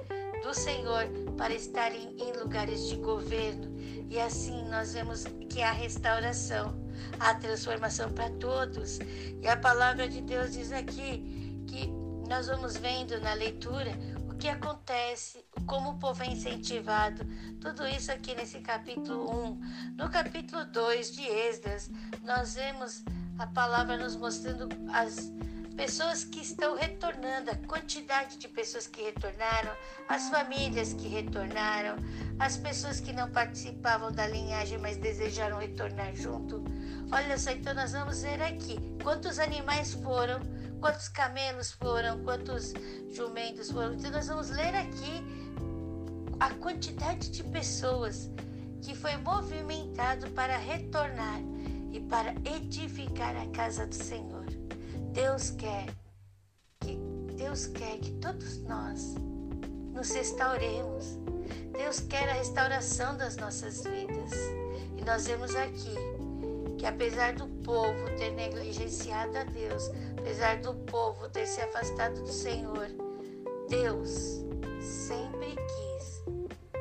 do 0.43 0.55
Senhor 0.55 1.07
para 1.37 1.53
estarem 1.53 2.15
em 2.19 2.33
lugares 2.39 2.89
de 2.89 2.97
governo. 2.97 3.73
E 4.12 4.21
assim 4.21 4.69
nós 4.69 4.92
vemos 4.92 5.25
que 5.49 5.62
há 5.62 5.73
restauração, 5.73 6.75
há 7.19 7.35
transformação 7.35 8.12
para 8.12 8.28
todos. 8.33 8.99
E 9.40 9.49
a 9.49 9.57
palavra 9.57 10.07
de 10.07 10.21
Deus 10.21 10.52
diz 10.52 10.71
aqui 10.71 11.64
que 11.66 11.87
nós 12.28 12.47
vamos 12.47 12.76
vendo 12.76 13.19
na 13.23 13.33
leitura 13.33 13.90
que 14.42 14.49
acontece, 14.49 15.45
como 15.66 15.90
o 15.90 15.99
povo 16.00 16.21
é 16.25 16.26
incentivado, 16.26 17.25
tudo 17.61 17.87
isso 17.87 18.11
aqui 18.11 18.35
nesse 18.35 18.59
capítulo 18.59 19.31
1. 19.31 19.95
No 19.97 20.11
capítulo 20.11 20.64
2 20.64 21.12
de 21.12 21.23
Esdras, 21.23 21.88
nós 22.25 22.57
vemos 22.57 23.04
a 23.38 23.47
palavra 23.47 23.97
nos 23.97 24.16
mostrando 24.16 24.69
as 24.92 25.33
pessoas 25.73 26.25
que 26.25 26.41
estão 26.41 26.76
retornando, 26.76 27.50
a 27.50 27.57
quantidade 27.67 28.38
de 28.38 28.49
pessoas 28.49 28.87
que 28.87 29.02
retornaram, 29.02 29.73
as 30.09 30.29
famílias 30.29 30.93
que 30.93 31.09
retornaram, 31.09 31.97
as 32.38 32.57
pessoas 32.57 33.00
que 33.00 33.12
não 33.12 33.31
participavam 33.31 34.12
da 34.12 34.26
linhagem, 34.26 34.79
mas 34.79 34.97
desejaram 34.97 35.59
retornar 35.59 36.14
junto. 36.14 36.62
Olha 37.11 37.38
só, 37.38 37.50
então 37.50 37.75
nós 37.75 37.93
vamos 37.93 38.23
ver 38.23 38.43
aqui 38.43 38.79
quantos 39.02 39.38
animais 39.38 39.95
foram 39.95 40.41
quantos 40.83 41.09
camelos 41.09 41.71
foram, 41.71 42.25
quantos 42.25 42.75
jumentos 43.12 43.71
foram. 43.71 43.95
Então, 43.95 44.11
nós 44.11 44.26
vamos 44.26 44.50
ler 44.50 44.75
aqui 44.75 45.23
a 46.41 46.50
quantidade 46.55 47.31
de 47.31 47.45
pessoas 47.45 48.29
que 48.83 48.97
foi 48.97 49.17
movimentado 49.17 50.29
para 50.33 50.57
retornar 50.57 51.41
e 51.93 52.00
para 52.00 52.35
edificar 52.45 53.37
a 53.37 53.47
casa 53.52 53.87
do 53.87 53.95
Senhor. 53.95 54.42
Deus 55.12 55.50
quer 55.50 55.87
que 56.81 56.97
Deus 57.37 57.66
quer 57.66 57.99
que 57.99 58.12
todos 58.12 58.59
nós 58.62 59.14
nos 59.92 60.11
restauremos. 60.11 61.19
Deus 61.73 62.00
quer 62.00 62.28
a 62.31 62.33
restauração 62.33 63.16
das 63.16 63.37
nossas 63.37 63.85
vidas. 63.85 64.33
E 64.97 65.04
nós 65.04 65.26
vemos 65.26 65.54
aqui 65.54 65.95
que 66.78 66.87
apesar 66.87 67.35
do 67.35 67.47
povo 67.62 68.04
ter 68.16 68.31
negligenciado 68.31 69.37
a 69.37 69.45
Deus, 69.45 69.90
apesar 70.19 70.61
do 70.62 70.75
povo 70.87 71.28
ter 71.28 71.47
se 71.47 71.61
afastado 71.61 72.23
do 72.23 72.33
Senhor, 72.33 72.88
Deus 73.69 74.42
sempre 74.81 75.54
quis 75.54 76.23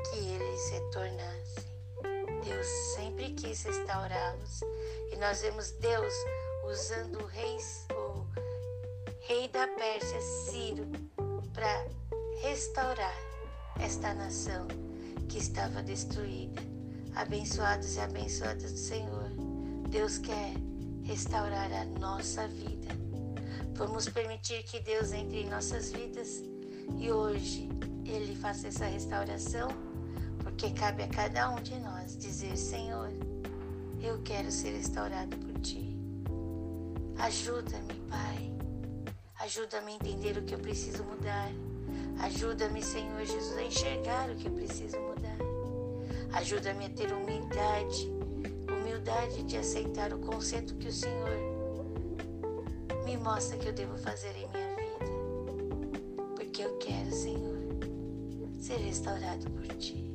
que 0.10 0.18
eles 0.18 0.70
retornassem. 0.72 1.72
Deus 2.46 2.66
sempre 2.96 3.34
quis 3.34 3.62
restaurá-los. 3.64 4.62
E 5.12 5.18
nós 5.18 5.42
vemos 5.42 5.72
Deus 5.72 6.14
usando 6.64 7.20
o 7.20 7.26
rei, 7.26 7.58
o 7.90 7.91
rei 9.32 9.48
da 9.48 9.66
Pérsia, 9.66 10.20
Ciro, 10.20 10.86
para 11.54 11.88
restaurar 12.42 13.16
esta 13.80 14.14
nação 14.14 14.68
que 15.30 15.38
estava 15.38 15.82
destruída. 15.82 16.62
Abençoados 17.16 17.96
e 17.96 18.02
abençoadas 18.02 18.74
do 18.74 18.78
Senhor. 18.78 19.32
Deus 19.90 20.18
quer 20.18 20.52
restaurar 21.04 21.72
a 21.72 21.86
nossa 21.98 22.46
vida. 22.50 22.90
Vamos 23.74 24.10
permitir 24.10 24.64
que 24.64 24.82
Deus 24.82 25.14
entre 25.14 25.44
em 25.44 25.50
nossas 25.50 25.94
vidas 25.94 26.44
e 27.00 27.10
hoje 27.10 27.70
Ele 28.04 28.36
faça 28.36 28.68
essa 28.68 28.86
restauração, 28.86 29.70
porque 30.44 30.72
cabe 30.72 31.04
a 31.04 31.08
cada 31.08 31.52
um 31.52 31.62
de 31.62 31.80
nós 31.80 32.18
dizer: 32.18 32.58
Senhor, 32.58 33.10
eu 34.02 34.22
quero 34.24 34.52
ser 34.52 34.72
restaurado 34.72 35.38
por 35.38 35.58
Ti. 35.62 35.98
Ajuda-me, 37.18 37.94
Pai. 38.10 38.51
Ajuda-me 39.44 39.92
a 39.92 39.96
entender 39.96 40.38
o 40.38 40.44
que 40.44 40.56
eu 40.56 40.60
preciso 40.60 41.04
mudar. 41.04 41.52
Ajuda-me, 42.20 42.84
Senhor 42.84 43.26
Jesus, 43.26 43.58
a 43.58 43.64
enxergar 43.64 44.30
o 44.30 44.36
que 44.36 44.48
eu 44.48 44.54
preciso 44.54 44.98
mudar. 45.00 45.38
Ajuda-me 46.34 46.86
a 46.86 46.90
ter 46.90 47.12
humildade 47.12 48.22
humildade 49.02 49.44
de 49.44 49.58
aceitar 49.58 50.14
o 50.14 50.20
conceito 50.20 50.76
que 50.76 50.88
o 50.88 50.94
Senhor 50.94 51.38
me 53.06 53.18
mostra 53.18 53.58
que 53.58 53.68
eu 53.68 53.74
devo 53.74 53.98
fazer 53.98 54.36
em 54.36 54.48
minha 54.50 54.76
vida. 54.76 55.06
Porque 56.36 56.64
eu 56.64 56.78
quero, 56.78 57.12
Senhor, 57.12 57.58
ser 58.60 58.78
restaurado 58.78 59.50
por 59.52 59.68
Ti. 59.78 60.14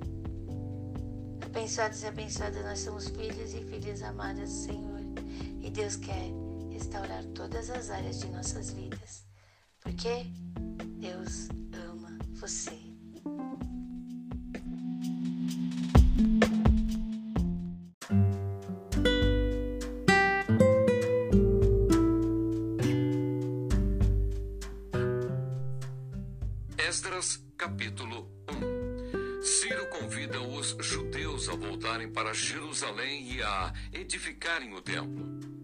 Abençoados 1.45 2.02
e 2.02 2.06
abençoadas, 2.06 2.64
nós 2.64 2.78
somos 2.80 3.09
filhos 3.09 3.54
e 3.54 3.64
filhas 3.64 4.02
amadas 4.02 4.49
do 4.50 4.56
Senhor. 4.56 5.00
E 5.62 5.71
Deus 5.71 5.97
quer 5.97 6.30
restaurar 6.76 7.25
todas 7.35 7.71
as 7.71 7.90
áreas 7.90 8.21
de 8.21 8.28
nossas 8.28 8.71
vidas. 8.71 9.25
Porque 9.80 10.26
Deus 11.00 11.49
ama 11.73 12.18
você. 12.35 12.87
voltarem 31.87 32.11
para 32.11 32.35
Jerusalém 32.35 33.33
e 33.33 33.42
a 33.42 33.73
edificarem 33.92 34.75
o 34.75 34.80
templo. 34.80 35.56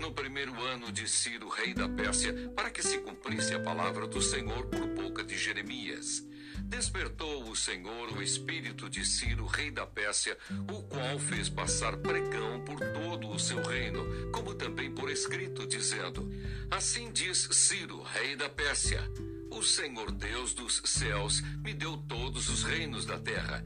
No 0.00 0.12
primeiro 0.12 0.60
ano 0.62 0.90
de 0.90 1.06
Ciro, 1.06 1.48
rei 1.48 1.74
da 1.74 1.88
Pérsia, 1.88 2.32
para 2.56 2.70
que 2.70 2.82
se 2.82 2.98
cumprisse 2.98 3.54
a 3.54 3.60
palavra 3.60 4.06
do 4.06 4.20
Senhor 4.20 4.66
por 4.66 4.86
boca 4.86 5.22
de 5.22 5.36
Jeremias. 5.36 6.26
Despertou 6.64 7.48
o 7.50 7.54
Senhor 7.54 8.16
o 8.16 8.22
espírito 8.22 8.88
de 8.88 9.04
Ciro, 9.04 9.44
rei 9.44 9.70
da 9.70 9.86
Pérsia, 9.86 10.36
o 10.72 10.82
qual 10.84 11.18
fez 11.18 11.48
passar 11.48 11.96
pregão 11.98 12.60
por 12.64 12.78
todo 12.78 13.28
o 13.28 13.38
seu 13.38 13.62
reino, 13.62 14.30
como 14.32 14.54
também 14.54 14.90
por 14.90 15.10
escrito, 15.10 15.66
dizendo: 15.66 16.30
Assim 16.70 17.12
diz 17.12 17.48
Ciro, 17.52 18.02
rei 18.02 18.36
da 18.36 18.48
Pérsia: 18.48 19.02
O 19.50 19.62
Senhor 19.62 20.10
Deus 20.12 20.54
dos 20.54 20.80
céus 20.84 21.42
me 21.62 21.74
deu 21.74 21.96
todos 22.08 22.48
os 22.48 22.62
reinos 22.62 23.04
da 23.04 23.18
terra, 23.18 23.62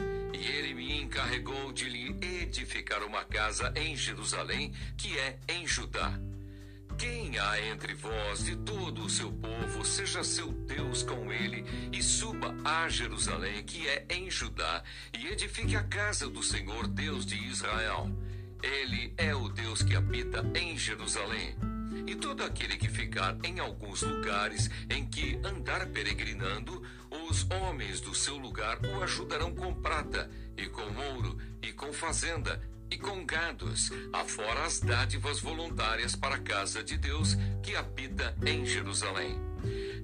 ele 0.46 0.74
me 0.74 1.00
encarregou 1.02 1.72
de 1.72 1.88
lhe 1.88 2.16
edificar 2.42 3.02
uma 3.02 3.24
casa 3.24 3.72
em 3.76 3.96
Jerusalém, 3.96 4.72
que 4.96 5.18
é 5.18 5.38
em 5.48 5.66
Judá. 5.66 6.18
Quem 6.98 7.38
há 7.38 7.60
entre 7.60 7.92
vós 7.94 8.44
de 8.44 8.54
todo 8.56 9.02
o 9.04 9.10
seu 9.10 9.32
povo, 9.32 9.84
seja 9.84 10.22
seu 10.22 10.52
Deus 10.52 11.02
com 11.02 11.32
ele, 11.32 11.64
e 11.92 12.02
suba 12.02 12.54
a 12.64 12.88
Jerusalém, 12.88 13.64
que 13.64 13.88
é 13.88 14.06
em 14.10 14.30
Judá, 14.30 14.82
e 15.12 15.26
edifique 15.26 15.74
a 15.76 15.82
casa 15.82 16.28
do 16.28 16.42
Senhor, 16.42 16.86
Deus 16.86 17.26
de 17.26 17.36
Israel. 17.36 18.10
Ele 18.62 19.12
é 19.18 19.34
o 19.34 19.48
Deus 19.48 19.82
que 19.82 19.96
habita 19.96 20.44
em 20.54 20.78
Jerusalém. 20.78 21.56
E 22.06 22.14
todo 22.14 22.44
aquele 22.44 22.76
que 22.76 22.88
ficar 22.88 23.36
em 23.42 23.58
alguns 23.58 24.02
lugares 24.02 24.70
em 24.88 25.06
que 25.06 25.38
andar 25.42 25.86
peregrinando, 25.88 26.82
homens 27.50 28.00
do 28.00 28.14
seu 28.14 28.36
lugar 28.36 28.78
o 28.84 29.02
ajudarão 29.02 29.54
com 29.54 29.74
prata, 29.74 30.30
e 30.56 30.66
com 30.66 30.82
ouro, 31.12 31.38
e 31.62 31.72
com 31.72 31.92
fazenda, 31.92 32.60
e 32.90 32.98
com 32.98 33.24
gados, 33.24 33.90
afora 34.12 34.64
as 34.64 34.80
dádivas 34.80 35.40
voluntárias 35.40 36.14
para 36.14 36.36
a 36.36 36.40
casa 36.40 36.82
de 36.82 36.96
Deus 36.96 37.36
que 37.62 37.74
habita 37.74 38.34
em 38.46 38.64
Jerusalém. 38.64 39.40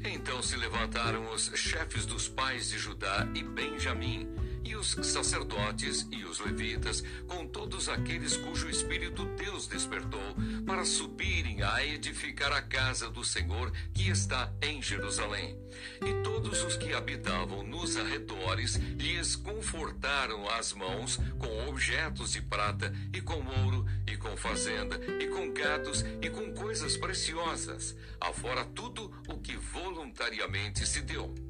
Então 0.05 0.43
se 0.43 0.57
levantaram 0.57 1.31
os 1.33 1.53
chefes 1.55 2.07
dos 2.07 2.29
pais 2.29 2.71
de 2.71 2.79
Judá 2.79 3.29
e 3.35 3.43
Benjamim, 3.43 4.29
e 4.65 4.77
os 4.77 4.93
sacerdotes 5.03 6.07
e 6.11 6.25
os 6.25 6.39
levitas, 6.41 7.03
com 7.27 7.47
todos 7.47 7.89
aqueles 7.89 8.37
cujo 8.37 8.69
espírito 8.69 9.25
Deus 9.37 9.67
despertou, 9.67 10.35
para 10.67 10.85
subirem 10.85 11.63
a 11.63 11.85
edificar 11.85 12.53
a 12.53 12.63
casa 12.63 13.11
do 13.11 13.25
Senhor 13.25 13.73
que 13.93 14.09
está 14.09 14.53
em 14.63 14.83
Jerusalém. 14.83 15.57
E 16.05 16.23
todos 16.23 16.63
os 16.63 16.77
que 16.77 16.93
habitavam 16.93 17.63
nos 17.63 17.97
arredores 17.97 18.75
lhes 18.75 19.37
confortaram 19.37 20.49
as 20.51 20.73
mãos 20.73 21.19
com 21.39 21.69
objetos 21.69 22.33
de 22.33 22.43
prata 22.43 22.93
e 23.13 23.21
com 23.21 23.43
ouro 23.63 23.87
e 24.07 24.17
com 24.17 24.37
fazenda 24.37 25.01
e 25.21 25.29
com 25.29 25.53
gados 25.53 26.05
e 26.21 26.31
com 26.31 26.53
coisas 26.53 26.97
preciosas, 26.97 27.97
afora 28.21 28.65
tudo 28.65 29.11
o 29.29 29.39
que 29.39 29.57
voluntariamente 29.57 30.87
se 30.87 31.01
deu. 31.01 31.50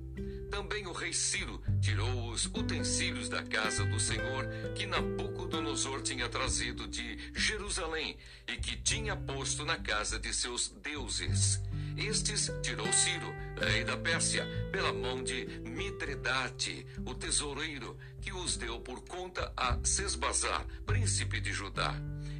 Também 0.50 0.86
o 0.86 0.92
rei 0.92 1.12
Ciro 1.12 1.62
tirou 1.80 2.30
os 2.30 2.46
utensílios 2.46 3.28
da 3.28 3.42
casa 3.42 3.84
do 3.84 4.00
Senhor 4.00 4.48
que 4.74 4.86
Nabucodonosor 4.86 6.02
tinha 6.02 6.28
trazido 6.28 6.88
de 6.88 7.18
Jerusalém 7.34 8.16
e 8.46 8.56
que 8.56 8.76
tinha 8.76 9.16
posto 9.16 9.64
na 9.64 9.76
casa 9.76 10.18
de 10.18 10.34
seus 10.34 10.68
deuses. 10.82 11.60
Estes 11.96 12.50
tirou 12.62 12.90
Ciro, 12.92 13.32
rei 13.60 13.84
da 13.84 13.96
Pérsia, 13.96 14.46
pela 14.72 14.92
mão 14.92 15.22
de 15.22 15.46
Mitredate, 15.64 16.86
o 17.04 17.14
tesoureiro, 17.14 17.96
que 18.20 18.32
os 18.32 18.56
deu 18.56 18.80
por 18.80 19.02
conta 19.02 19.52
a 19.56 19.78
Sesbazar, 19.84 20.66
príncipe 20.86 21.40
de 21.40 21.52
Judá. 21.52 21.94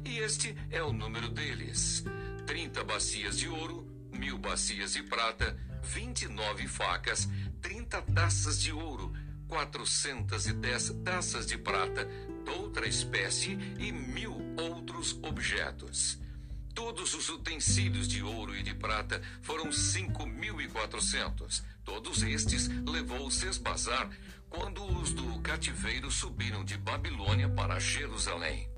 E 0.05 0.19
este 0.19 0.55
é 0.69 0.81
o 0.81 0.91
número 0.91 1.29
deles: 1.29 2.03
trinta 2.45 2.83
bacias 2.83 3.37
de 3.37 3.47
ouro, 3.47 3.87
mil 4.11 4.37
bacias 4.37 4.93
de 4.93 5.03
prata, 5.03 5.57
vinte 5.83 6.23
e 6.23 6.27
nove 6.27 6.67
facas, 6.67 7.27
30 7.61 8.01
taças 8.13 8.61
de 8.61 8.71
ouro, 8.71 9.13
410 9.47 10.95
taças 11.03 11.45
de 11.45 11.57
prata, 11.57 12.07
outra 12.57 12.87
espécie 12.87 13.57
e 13.79 13.91
mil 13.91 14.35
outros 14.57 15.17
objetos. 15.21 16.19
Todos 16.73 17.13
os 17.13 17.27
utensílios 17.29 18.07
de 18.07 18.23
ouro 18.23 18.55
e 18.55 18.63
de 18.63 18.73
prata 18.73 19.21
foram 19.41 19.71
cinco 19.71 20.25
mil 20.25 20.61
e 20.61 20.67
quatrocentos. 20.69 21.63
Todos 21.83 22.23
estes 22.23 22.69
levou 22.85 23.29
Sesbazar 23.29 24.09
quando 24.49 24.83
os 24.85 25.13
do 25.13 25.39
cativeiro 25.41 26.09
subiram 26.09 26.63
de 26.63 26.77
Babilônia 26.77 27.49
para 27.49 27.79
Jerusalém. 27.79 28.69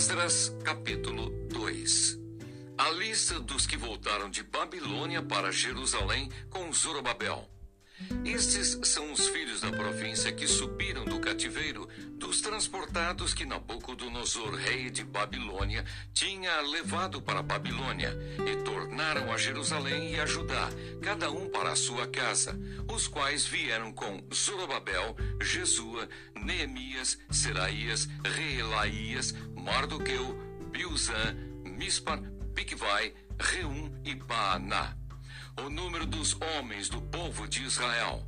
Esdras, 0.00 0.56
capítulo 0.64 1.28
2 1.50 2.18
A 2.78 2.88
lista 2.92 3.38
dos 3.38 3.66
que 3.66 3.76
voltaram 3.76 4.30
de 4.30 4.42
Babilônia 4.42 5.20
para 5.20 5.52
Jerusalém 5.52 6.30
com 6.48 6.72
Zorobabel. 6.72 7.46
Estes 8.24 8.78
são 8.84 9.12
os 9.12 9.28
filhos 9.28 9.62
da 9.62 9.70
província 9.70 10.30
que 10.30 10.46
subiram 10.46 11.04
do 11.04 11.18
cativeiro, 11.18 11.88
dos 12.12 12.40
transportados 12.42 13.32
que 13.32 13.46
Nabucodonosor, 13.46 14.54
rei 14.54 14.90
de 14.90 15.02
Babilônia, 15.02 15.84
tinha 16.12 16.60
levado 16.60 17.22
para 17.22 17.42
Babilônia, 17.42 18.14
e 18.46 18.62
tornaram 18.62 19.32
a 19.32 19.38
Jerusalém 19.38 20.12
e 20.12 20.20
a 20.20 20.26
Judá, 20.26 20.68
cada 21.00 21.30
um 21.30 21.48
para 21.48 21.72
a 21.72 21.76
sua 21.76 22.06
casa, 22.06 22.58
os 22.92 23.08
quais 23.08 23.46
vieram 23.46 23.90
com 23.90 24.22
Zorobabel, 24.32 25.16
Jesua, 25.40 26.06
Neemias, 26.34 27.18
Seraías, 27.30 28.06
Reelaías, 28.22 29.34
Mardoqueu, 29.54 30.38
Bilzã, 30.70 31.36
Mispar, 31.64 32.20
Bigvai, 32.52 33.14
Reum 33.38 33.90
e 34.04 34.14
Baaná 34.14 34.99
o 35.58 35.68
número 35.68 36.06
dos 36.06 36.36
homens 36.40 36.88
do 36.88 37.02
povo 37.02 37.48
de 37.48 37.64
Israel. 37.64 38.24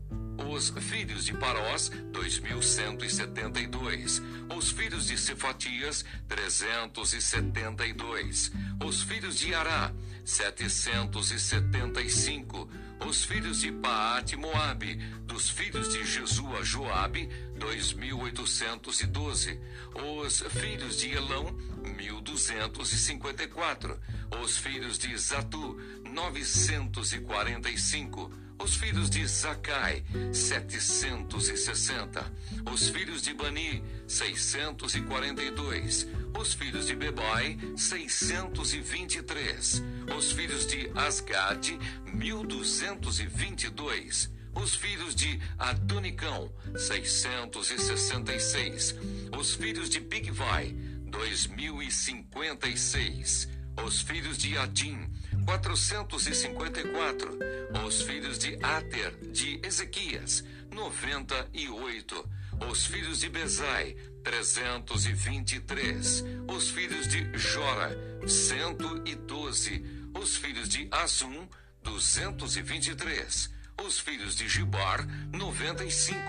Os 0.51 0.71
filhos 0.71 1.25
de 1.25 1.35
Parós, 1.35 1.89
2172. 2.11 4.21
Os 4.57 4.71
filhos 4.71 5.07
de 5.07 5.19
Cefatias, 5.19 6.05
372. 6.29 8.53
Os 8.85 9.03
filhos 9.03 9.39
de 9.39 9.55
Ará, 9.55 9.93
775. 10.25 12.69
Os 13.07 13.25
filhos 13.25 13.61
de 13.61 13.71
Paate 13.73 14.37
Moabe, 14.37 14.97
dos 15.25 15.51
filhos 15.51 15.93
de 15.93 16.05
Jesua 16.05 16.63
Joabe, 16.63 17.29
2812. 17.59 19.59
Os 19.95 20.41
filhos 20.41 20.99
de 20.99 21.11
Elão, 21.11 21.53
1254. 21.97 23.99
Os 24.43 24.57
filhos 24.57 24.99
de 24.99 25.15
Zatu, 25.19 25.79
945. 26.13 28.31
Os 28.59 28.77
filhos 28.77 29.09
de 29.11 29.27
Zacai, 29.27 30.05
760. 30.33 32.33
Os 32.71 32.89
filhos 32.91 33.23
de 33.23 33.35
Bani, 33.35 33.83
642. 34.07 36.07
Os 36.39 36.55
filhos 36.55 36.87
de 36.87 36.95
Bebai, 36.95 37.59
623. 37.77 39.83
Os 40.17 40.31
filhos 40.31 40.65
de 40.67 40.89
Asgade, 40.95 41.77
1222. 42.15 44.31
Os 44.55 44.77
filhos 44.77 45.15
de 45.15 45.41
Adonicão, 45.59 46.53
666. 46.77 48.95
Os 49.37 49.55
filhos 49.55 49.91
de 49.91 49.99
Bigvai, 49.99 50.73
2056. 51.07 53.49
Os 53.85 54.03
filhos 54.03 54.37
de 54.37 54.59
Adim, 54.59 55.09
454. 55.45 57.39
Os 57.87 58.03
filhos 58.03 58.39
de 58.39 58.59
Ater, 58.63 59.15
de 59.31 59.61
Ezequias, 59.63 60.45
98. 60.71 62.29
Os 62.71 62.87
filhos 62.87 63.21
de 63.21 63.29
Bezai, 63.29 63.95
323. 64.23 66.25
Os 66.49 66.71
filhos 66.71 67.09
de 67.09 67.37
Jora, 67.37 67.99
112. 68.27 69.85
Os 70.21 70.37
filhos 70.37 70.69
de 70.69 70.89
Azum, 70.91 71.49
223. 71.83 73.51
Os 73.85 73.99
filhos 73.99 74.37
de 74.37 74.49
Gibar, 74.49 75.05
95. 75.33 76.21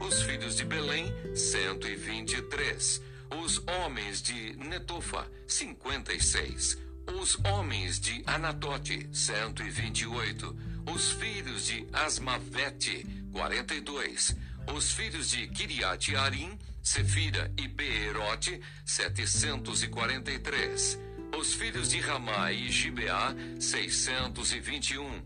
Os 0.00 0.22
filhos 0.22 0.56
de 0.56 0.64
Belém, 0.64 1.14
123. 1.34 3.02
Os 3.44 3.62
homens 3.66 4.22
de 4.22 4.56
Netofa, 4.56 5.30
56 5.46 6.85
os 7.14 7.38
homens 7.44 8.00
de 8.00 8.22
Anatote, 8.26 9.08
128. 9.12 10.56
Os 10.94 11.12
filhos 11.12 11.66
de 11.66 11.86
Asmavete, 11.92 13.06
42. 13.32 14.36
Os 14.74 14.92
filhos 14.92 15.30
de 15.30 15.46
Kiriat 15.48 16.16
Arim, 16.16 16.58
Sefira 16.82 17.52
e 17.56 17.68
Beerote, 17.68 18.60
743. 18.84 20.98
Os 21.38 21.54
filhos 21.54 21.90
de 21.90 22.00
Ramá 22.00 22.52
e 22.52 22.70
Gibeá, 22.70 23.34
621. 23.58 25.22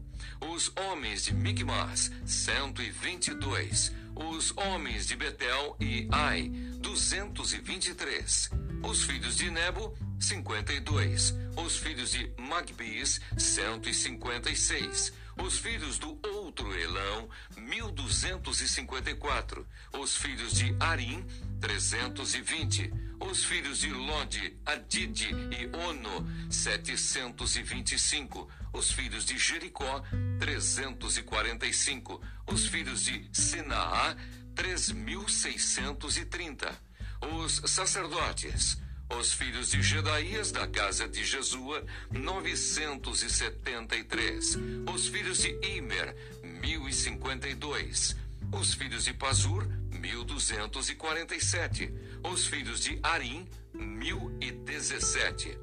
Os 0.52 0.72
homens 0.76 1.24
de 1.24 1.34
Migmas, 1.34 2.10
122. 2.24 3.92
Os 4.14 4.52
homens 4.56 5.06
de 5.06 5.16
Betel 5.16 5.76
e 5.80 6.08
Ai, 6.10 6.50
223. 6.80 8.50
Os 8.82 9.04
filhos 9.04 9.36
de 9.36 9.50
Nebo, 9.50 9.94
52. 10.20 11.34
Os 11.56 11.78
filhos 11.78 12.12
de 12.12 12.30
Magbis, 12.38 13.20
156. 13.36 15.12
Os 15.42 15.58
filhos 15.58 15.98
do 15.98 16.16
outro 16.34 16.72
Elão, 16.78 17.28
1254. 17.56 19.66
Os 19.98 20.14
filhos 20.16 20.52
de 20.52 20.76
Arim, 20.78 21.24
320. 21.60 22.92
Os 23.18 23.42
filhos 23.44 23.78
de 23.78 23.90
Lod, 23.90 24.54
Adid 24.66 25.22
e 25.22 25.70
Ono, 25.88 26.28
725. 26.50 28.46
Os 28.72 28.92
filhos 28.92 29.24
de 29.24 29.36
Jericó, 29.38 30.04
345. 30.38 32.20
Os 32.46 32.66
filhos 32.66 33.02
de 33.02 33.26
Sinaá, 33.32 34.14
3630. 34.54 36.78
Os 37.22 37.62
sacerdotes, 37.66 38.78
os 39.18 39.32
filhos 39.32 39.70
de 39.70 39.82
Gedaías 39.82 40.52
da 40.52 40.66
casa 40.66 41.08
de 41.08 41.24
Jesua, 41.24 41.82
973. 42.10 44.58
Os 44.92 45.08
filhos 45.08 45.38
de 45.38 45.58
Imer, 45.66 46.14
1052. 46.42 48.14
Os 48.52 48.74
filhos 48.74 49.04
de 49.04 49.14
Pazur, 49.14 49.66
1247. 49.90 51.90
Os 52.22 52.46
filhos 52.46 52.80
de 52.80 52.98
Arim, 53.02 53.48
1017. 53.74 55.58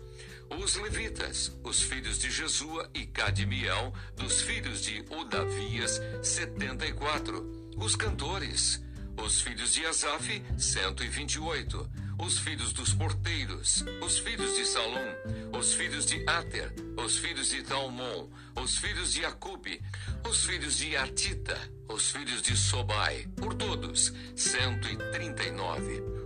Os 0.50 0.76
levitas, 0.76 1.52
os 1.64 1.82
filhos 1.82 2.20
de 2.20 2.30
Jesua 2.32 2.90
e 2.94 3.06
Cadmiel, 3.06 3.94
dos 4.16 4.42
filhos 4.42 4.82
de 4.82 5.04
Odavias, 5.10 6.02
74. 6.24 7.72
Os 7.76 7.96
cantores, 7.96 8.82
os 9.18 9.42
filhos 9.42 9.74
de 9.74 9.86
Asaf, 9.86 10.42
128. 10.58 12.07
Os 12.20 12.40
filhos 12.40 12.74
dos 12.74 12.94
porteiros, 12.94 13.86
os 14.02 14.18
filhos 14.18 14.56
de 14.56 14.66
Salom, 14.66 15.14
os 15.58 15.74
filhos 15.74 16.06
de 16.06 16.24
Ater, 16.28 16.74
os 16.98 17.18
filhos 17.18 17.50
de 17.50 17.62
Talmon, 17.62 18.28
os 18.56 18.78
filhos 18.78 19.14
de 19.14 19.24
Acube, 19.24 19.80
os 20.28 20.44
filhos 20.44 20.78
de 20.78 20.98
Atita, 20.98 21.58
os 21.88 22.10
filhos 22.12 22.42
de 22.42 22.58
Sobai, 22.58 23.28
por 23.36 23.54
todos, 23.54 24.12
139. 24.36 26.17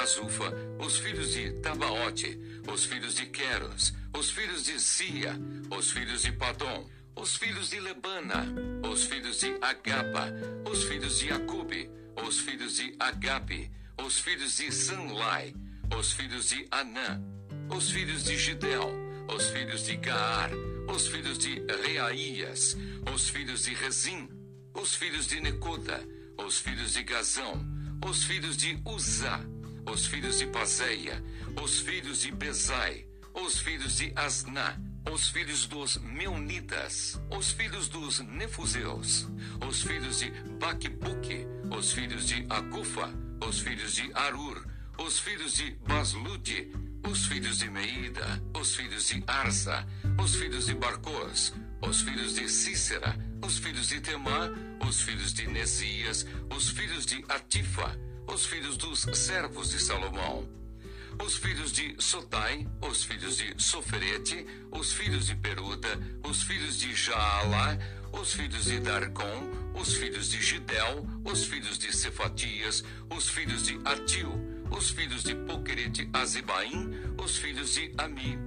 Azufa, 0.00 0.50
os 0.78 0.96
filhos 0.96 1.34
de 1.34 1.52
Tabaote, 1.60 2.38
os 2.72 2.86
filhos 2.86 3.14
de 3.14 3.26
Queros, 3.26 3.92
os 4.16 4.30
filhos 4.30 4.64
de 4.64 4.80
Sia, 4.80 5.38
os 5.70 5.90
filhos 5.90 6.22
de 6.22 6.32
Padom, 6.32 6.88
os 7.14 7.36
filhos 7.36 7.68
de 7.68 7.78
Lebana, 7.80 8.46
os 8.90 9.04
filhos 9.04 9.40
de 9.40 9.54
Agapa, 9.60 10.32
os 10.64 10.84
filhos 10.84 11.18
de 11.18 11.30
Acube, 11.30 11.90
os 12.26 12.40
filhos 12.40 12.76
de 12.76 12.96
Agape, 12.98 13.70
os 14.02 14.18
filhos 14.18 14.56
de 14.56 14.72
Sanlai, 14.72 15.54
os 15.94 16.12
filhos 16.12 16.48
de 16.48 16.66
Anã, 16.70 17.22
os 17.68 17.90
filhos 17.90 18.24
de 18.24 18.38
Gidel, 18.38 18.90
os 19.28 19.50
filhos 19.50 19.84
de 19.84 19.96
Gaar, 19.96 20.50
os 20.88 21.08
filhos 21.08 21.36
de 21.36 21.62
Reaías, 21.84 22.74
os 23.12 23.28
filhos 23.28 23.64
de 23.64 23.74
Rezim, 23.74 24.30
os 24.72 24.94
filhos 24.94 25.26
de 25.26 25.40
Necoda, 25.42 26.02
os 26.38 26.58
filhos 26.58 26.94
de 26.94 27.02
Gazão, 27.02 27.52
os 28.02 28.24
filhos 28.24 28.56
de 28.56 28.80
Uzá, 28.86 29.44
os 29.90 30.06
filhos 30.06 30.38
de 30.38 30.46
Paseia, 30.46 31.22
os 31.60 31.80
filhos 31.80 32.20
de 32.20 32.30
Bezai, 32.30 33.06
os 33.34 33.58
filhos 33.58 33.96
de 33.96 34.12
Asná, 34.14 34.78
os 35.12 35.28
filhos 35.28 35.66
dos 35.66 35.96
Meunitas, 35.98 37.20
os 37.30 37.50
filhos 37.50 37.88
dos 37.88 38.20
Nefuseus, 38.20 39.26
os 39.66 39.82
filhos 39.82 40.20
de 40.20 40.30
Baquibuque, 40.60 41.44
os 41.76 41.92
filhos 41.92 42.28
de 42.28 42.46
Agufa, 42.48 43.12
os 43.46 43.58
filhos 43.60 43.94
de 43.94 44.12
Arur, 44.14 44.64
os 44.98 45.18
filhos 45.18 45.54
de 45.54 45.72
Baslude, 45.86 46.70
os 47.08 47.26
filhos 47.26 47.58
de 47.58 47.68
Meida, 47.68 48.42
os 48.54 48.76
filhos 48.76 49.08
de 49.08 49.24
Arsa, 49.26 49.86
os 50.22 50.36
filhos 50.36 50.66
de 50.66 50.74
Barcos, 50.74 51.52
os 51.82 52.02
filhos 52.02 52.34
de 52.34 52.48
Cícera, 52.48 53.16
os 53.44 53.58
filhos 53.58 53.88
de 53.88 54.00
Temã, 54.00 54.54
os 54.86 55.00
filhos 55.02 55.32
de 55.32 55.48
Nesias, 55.48 56.26
os 56.54 56.70
filhos 56.70 57.06
de 57.06 57.24
Atifa, 57.28 57.98
os 58.32 58.46
filhos 58.46 58.76
dos 58.76 59.00
servos 59.12 59.70
de 59.70 59.80
Salomão. 59.80 60.48
Os 61.24 61.36
filhos 61.36 61.72
de 61.72 61.96
Sotai, 61.98 62.64
os 62.80 63.02
filhos 63.02 63.36
de 63.36 63.60
Soferete, 63.60 64.46
os 64.70 64.92
filhos 64.92 65.26
de 65.26 65.34
Peruta, 65.34 65.88
os 66.24 66.44
filhos 66.44 66.78
de 66.78 66.94
Jaalá, 66.94 67.76
os 68.12 68.32
filhos 68.32 68.66
de 68.66 68.78
Darcom, 68.80 69.50
os 69.74 69.94
filhos 69.94 70.30
de 70.30 70.40
Gidel, 70.40 71.04
os 71.24 71.44
filhos 71.44 71.76
de 71.78 71.92
Cefatias, 71.94 72.84
os 73.10 73.28
filhos 73.28 73.64
de 73.64 73.78
Atil, 73.84 74.32
os 74.70 74.90
filhos 74.90 75.24
de 75.24 75.34
Poquerete 75.34 76.08
Azibaim, 76.12 76.88
os 77.18 77.36
filhos 77.36 77.74
de 77.74 77.92
Ami. 77.98 78.38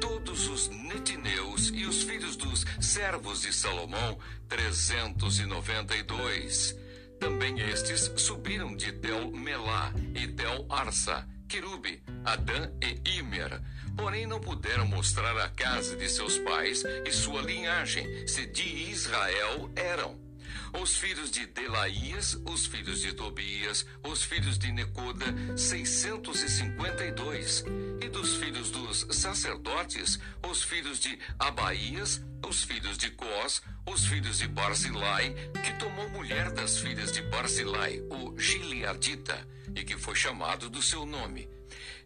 Todos 0.00 0.48
os 0.48 0.68
netineus 0.68 1.70
e 1.72 1.86
os 1.86 2.02
filhos 2.02 2.34
dos 2.36 2.66
servos 2.80 3.42
de 3.42 3.52
Salomão, 3.52 4.18
392. 4.48 6.74
Também 7.22 7.56
estes 7.60 8.10
subiram 8.16 8.74
de 8.74 8.90
Tel 8.94 9.30
Melá 9.30 9.92
e 10.12 10.26
Tel 10.26 10.66
Arsa, 10.68 11.24
Querube, 11.48 12.02
Adã 12.24 12.68
e 12.82 13.18
Imer. 13.18 13.62
Porém 13.96 14.26
não 14.26 14.40
puderam 14.40 14.84
mostrar 14.84 15.38
a 15.38 15.48
casa 15.48 15.94
de 15.96 16.08
seus 16.08 16.36
pais 16.38 16.82
e 17.06 17.12
sua 17.12 17.40
linhagem, 17.42 18.26
se 18.26 18.44
de 18.46 18.90
Israel 18.90 19.70
eram. 19.76 20.21
Os 20.80 20.96
filhos 20.96 21.30
de 21.30 21.44
Delaías, 21.46 22.40
os 22.46 22.64
filhos 22.66 23.02
de 23.02 23.12
Tobias, 23.12 23.84
os 24.02 24.24
filhos 24.24 24.58
de 24.58 24.72
Necoda, 24.72 25.26
652. 25.56 27.64
E 28.00 28.08
dos 28.08 28.36
filhos 28.36 28.70
dos 28.70 29.06
sacerdotes, 29.10 30.18
os 30.42 30.62
filhos 30.62 30.98
de 30.98 31.18
Abaías, 31.38 32.22
os 32.46 32.64
filhos 32.64 32.96
de 32.96 33.10
Cós, 33.10 33.60
os 33.86 34.06
filhos 34.06 34.38
de 34.38 34.48
Barzilai, 34.48 35.34
que 35.62 35.74
tomou 35.74 36.08
mulher 36.08 36.50
das 36.50 36.78
filhas 36.78 37.12
de 37.12 37.20
Barzilai, 37.22 38.02
o 38.10 38.34
Gileadita, 38.38 39.46
e 39.76 39.84
que 39.84 39.98
foi 39.98 40.14
chamado 40.14 40.70
do 40.70 40.80
seu 40.82 41.04
nome. 41.04 41.46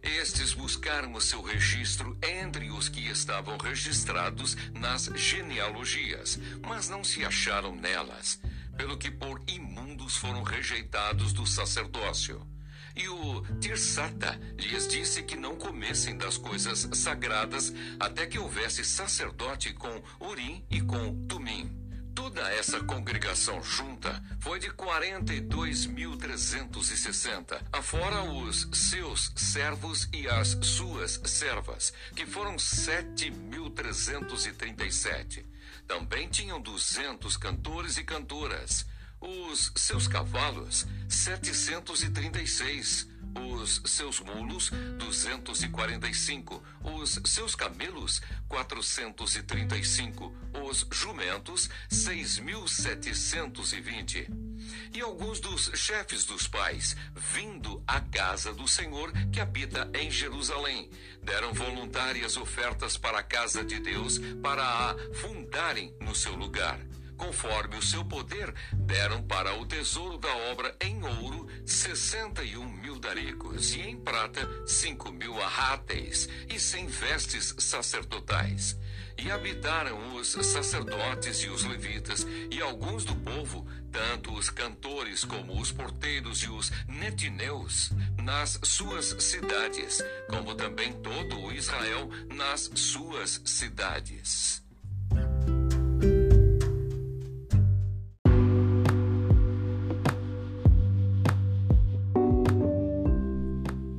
Estes 0.01 0.53
buscaram 0.53 1.13
o 1.13 1.21
seu 1.21 1.41
registro 1.41 2.17
entre 2.21 2.69
os 2.69 2.87
que 2.87 3.07
estavam 3.07 3.57
registrados 3.57 4.55
nas 4.73 5.09
genealogias, 5.15 6.39
mas 6.65 6.87
não 6.87 7.03
se 7.03 7.25
acharam 7.25 7.75
nelas, 7.75 8.39
pelo 8.77 8.97
que 8.97 9.11
por 9.11 9.41
imundos 9.47 10.15
foram 10.15 10.43
rejeitados 10.43 11.33
do 11.33 11.45
sacerdócio. 11.45 12.47
E 12.95 13.07
o 13.09 13.43
Tirsata 13.59 14.39
lhes 14.57 14.87
disse 14.87 15.21
que 15.21 15.35
não 15.35 15.55
comessem 15.55 16.17
das 16.17 16.37
coisas 16.37 16.87
sagradas 16.93 17.73
até 17.99 18.25
que 18.25 18.39
houvesse 18.39 18.85
sacerdote 18.85 19.73
com 19.73 20.01
Urim 20.19 20.63
e 20.69 20.81
com 20.81 21.27
Tumim. 21.27 21.87
Toda 22.17 22.51
essa 22.51 22.83
congregação 22.83 23.61
junta 23.61 24.21
foi 24.39 24.59
de 24.59 24.71
42.360, 24.71 27.61
afora 27.71 28.23
os 28.23 28.67
seus 28.73 29.31
servos 29.35 30.09
e 30.11 30.27
as 30.27 30.57
suas 30.63 31.21
servas, 31.25 31.93
que 32.15 32.25
foram 32.25 32.55
7.337. 32.55 35.45
Também 35.87 36.29
tinham 36.29 36.61
200 36.61 37.37
cantores 37.37 37.97
e 37.97 38.03
cantoras 38.03 38.85
os 39.19 39.71
seus 39.75 40.07
cavalos, 40.07 40.85
736. 41.09 43.07
Os 43.35 43.81
seus 43.85 44.19
mulos, 44.19 44.71
245. 44.97 46.63
Os 46.83 47.19
seus 47.25 47.55
camelos, 47.55 48.21
435. 48.47 50.31
Os 50.65 50.85
jumentos, 50.91 51.69
6.720. 51.91 54.46
E 54.93 55.01
alguns 55.01 55.39
dos 55.39 55.71
chefes 55.75 56.25
dos 56.25 56.47
pais, 56.47 56.95
vindo 57.15 57.83
à 57.87 57.99
casa 57.99 58.53
do 58.53 58.67
Senhor 58.67 59.11
que 59.31 59.39
habita 59.39 59.89
em 59.93 60.09
Jerusalém, 60.09 60.89
deram 61.21 61.53
voluntárias 61.53 62.37
ofertas 62.37 62.97
para 62.97 63.19
a 63.19 63.23
casa 63.23 63.63
de 63.63 63.79
Deus 63.79 64.19
para 64.41 64.63
a 64.63 64.95
fundarem 65.13 65.95
no 65.99 66.15
seu 66.15 66.35
lugar 66.35 66.79
conforme 67.17 67.75
o 67.75 67.81
seu 67.81 68.05
poder, 68.05 68.53
deram 68.73 69.23
para 69.23 69.55
o 69.55 69.65
tesouro 69.65 70.17
da 70.17 70.33
obra 70.51 70.75
em 70.79 71.03
ouro 71.03 71.47
sessenta 71.65 72.43
e 72.43 72.55
um 72.55 72.69
mil 72.69 72.99
daricos, 72.99 73.73
e 73.73 73.81
em 73.81 73.97
prata 73.97 74.47
cinco 74.67 75.11
mil 75.11 75.41
arráteis, 75.41 76.29
e 76.47 76.59
cem 76.59 76.85
vestes 76.85 77.55
sacerdotais. 77.57 78.77
E 79.17 79.31
habitaram 79.31 80.15
os 80.15 80.27
sacerdotes 80.27 81.39
e 81.43 81.49
os 81.49 81.63
levitas, 81.63 82.25
e 82.51 82.61
alguns 82.61 83.03
do 83.03 83.15
povo, 83.15 83.65
tanto 83.91 84.31
os 84.33 84.49
cantores 84.49 85.25
como 85.25 85.59
os 85.59 85.71
porteiros 85.71 86.43
e 86.43 86.49
os 86.49 86.71
netineus, 86.87 87.91
nas 88.21 88.59
suas 88.63 89.15
cidades, 89.19 90.03
como 90.29 90.53
também 90.53 90.93
todo 91.01 91.39
o 91.39 91.51
Israel 91.51 92.09
nas 92.33 92.69
suas 92.75 93.41
cidades. 93.43 94.63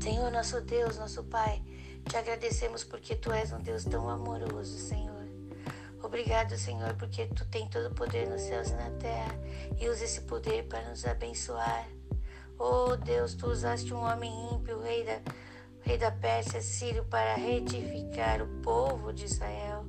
Senhor, 0.00 0.30
nosso 0.30 0.60
Deus, 0.60 0.96
nosso 0.96 1.24
Pai, 1.24 1.60
te 2.08 2.16
agradecemos 2.16 2.84
porque 2.84 3.14
tu 3.14 3.30
és 3.30 3.52
um 3.52 3.58
Deus 3.58 3.84
tão 3.84 4.08
amoroso, 4.08 4.78
Senhor. 4.78 5.28
Obrigado, 6.02 6.56
Senhor, 6.56 6.94
porque 6.94 7.26
tu 7.26 7.44
tem 7.46 7.68
todo 7.68 7.88
o 7.88 7.94
poder 7.94 8.26
nos 8.26 8.40
céus 8.40 8.70
e 8.70 8.74
na 8.74 8.90
terra 8.92 9.38
e 9.78 9.88
usa 9.90 10.04
esse 10.04 10.22
poder 10.22 10.66
para 10.68 10.88
nos 10.88 11.04
abençoar. 11.04 11.86
Oh 12.58 12.96
Deus, 12.96 13.34
tu 13.34 13.48
usaste 13.48 13.92
um 13.92 14.02
homem 14.02 14.32
ímpio, 14.54 14.80
rei 14.80 15.04
da, 15.04 15.20
rei 15.82 15.98
da 15.98 16.10
Pérsia, 16.10 16.62
Sírio, 16.62 17.04
para 17.04 17.34
retificar 17.34 18.40
o 18.40 18.48
povo 18.62 19.12
de 19.12 19.26
Israel. 19.26 19.84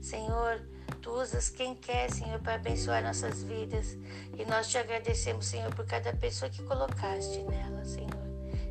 Senhor, 0.00 0.60
tu 1.00 1.12
usas 1.12 1.50
quem 1.50 1.76
quer, 1.76 2.10
Senhor, 2.10 2.40
para 2.40 2.56
abençoar 2.56 3.02
nossas 3.04 3.44
vidas. 3.44 3.96
E 4.36 4.44
nós 4.44 4.66
te 4.68 4.76
agradecemos, 4.76 5.46
Senhor, 5.46 5.72
por 5.74 5.86
cada 5.86 6.12
pessoa 6.14 6.50
que 6.50 6.64
colocaste 6.64 7.42
nela, 7.44 7.84
Senhor, 7.84 8.10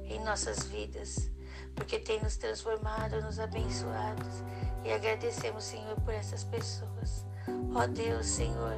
em 0.04 0.22
nossas 0.24 0.66
vidas, 0.66 1.30
porque 1.80 1.98
tem 1.98 2.22
nos 2.22 2.36
transformado, 2.36 3.22
nos 3.22 3.40
abençoado 3.40 4.22
e 4.84 4.92
agradecemos, 4.92 5.64
Senhor, 5.64 5.96
por 6.02 6.14
essas 6.14 6.44
pessoas. 6.44 7.26
Ó 7.74 7.88
Deus, 7.88 8.28
Senhor, 8.28 8.76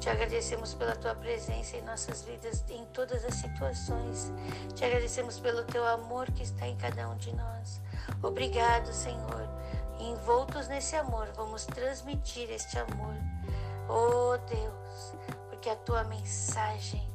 te 0.00 0.10
agradecemos 0.10 0.74
pela 0.74 0.96
tua 0.96 1.14
presença 1.14 1.76
em 1.76 1.82
nossas 1.82 2.22
vidas, 2.22 2.64
em 2.68 2.84
todas 2.86 3.24
as 3.24 3.34
situações. 3.34 4.32
Te 4.74 4.84
agradecemos 4.84 5.38
pelo 5.38 5.62
teu 5.64 5.86
amor 5.86 6.26
que 6.32 6.42
está 6.42 6.66
em 6.66 6.76
cada 6.76 7.08
um 7.08 7.16
de 7.18 7.32
nós. 7.36 7.80
Obrigado, 8.20 8.92
Senhor. 8.92 9.48
Envoltos 10.00 10.66
nesse 10.66 10.96
amor, 10.96 11.28
vamos 11.36 11.66
transmitir 11.66 12.50
este 12.50 12.78
amor. 12.78 13.14
Oh 13.88 14.36
Deus, 14.48 15.14
porque 15.48 15.70
a 15.70 15.76
tua 15.76 16.02
mensagem 16.04 17.08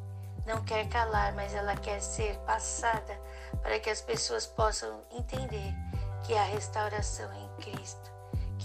não 0.45 0.63
quer 0.63 0.87
calar, 0.87 1.33
mas 1.33 1.53
ela 1.53 1.75
quer 1.75 1.99
ser 1.99 2.37
passada 2.39 3.19
para 3.61 3.79
que 3.79 3.89
as 3.89 4.01
pessoas 4.01 4.45
possam 4.45 5.01
entender 5.11 5.73
que 6.25 6.33
há 6.33 6.43
restauração 6.43 7.31
em 7.33 7.61
Cristo 7.61 8.15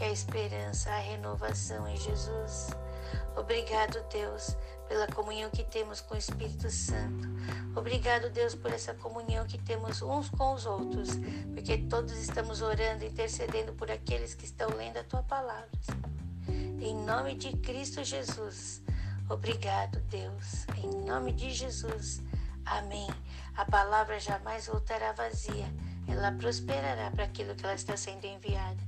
que 0.01 0.05
a 0.05 0.11
esperança, 0.11 0.91
a 0.91 0.99
renovação 0.99 1.87
em 1.87 1.95
Jesus. 1.95 2.69
Obrigado, 3.37 4.03
Deus, 4.11 4.57
pela 4.89 5.07
comunhão 5.07 5.51
que 5.51 5.63
temos 5.63 6.01
com 6.01 6.15
o 6.15 6.19
Espírito 6.19 6.71
Santo. 6.71 7.29
Obrigado, 7.77 8.31
Deus, 8.31 8.55
por 8.55 8.73
essa 8.73 8.95
comunhão 8.95 9.47
que 9.47 9.59
temos 9.59 10.01
uns 10.01 10.31
com 10.31 10.55
os 10.55 10.65
outros, 10.65 11.11
porque 11.53 11.77
todos 11.77 12.13
estamos 12.13 12.63
orando, 12.63 13.05
intercedendo 13.05 13.75
por 13.75 13.91
aqueles 13.91 14.35
que 14.35 14.47
estão 14.47 14.71
lendo 14.71 14.97
a 14.97 15.05
tua 15.05 15.23
palavra. 15.23 15.69
Em 16.49 16.95
nome 17.05 17.35
de 17.35 17.53
Cristo 17.59 18.03
Jesus. 18.03 18.83
Obrigado, 19.29 20.01
Deus. 20.09 20.67
Em 20.83 21.05
nome 21.05 21.33
de 21.33 21.51
Jesus. 21.51 22.23
Amém. 22.65 23.09
A 23.57 23.65
palavra 23.65 24.19
jamais 24.19 24.67
voltará 24.67 25.13
vazia 25.13 25.67
ela 26.11 26.33
prosperará 26.33 27.11
para 27.11 27.25
aquilo 27.25 27.55
que 27.55 27.65
ela 27.65 27.75
está 27.75 27.97
sendo 27.97 28.25
enviada. 28.25 28.79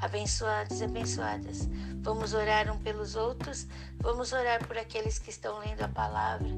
Abençoados 0.00 0.80
e 0.80 0.84
abençoadas, 0.84 1.68
vamos 2.02 2.34
orar 2.34 2.70
um 2.70 2.78
pelos 2.78 3.14
outros, 3.14 3.66
vamos 3.98 4.32
orar 4.32 4.66
por 4.66 4.76
aqueles 4.76 5.18
que 5.18 5.30
estão 5.30 5.58
lendo 5.60 5.82
a 5.82 5.88
palavra. 5.88 6.48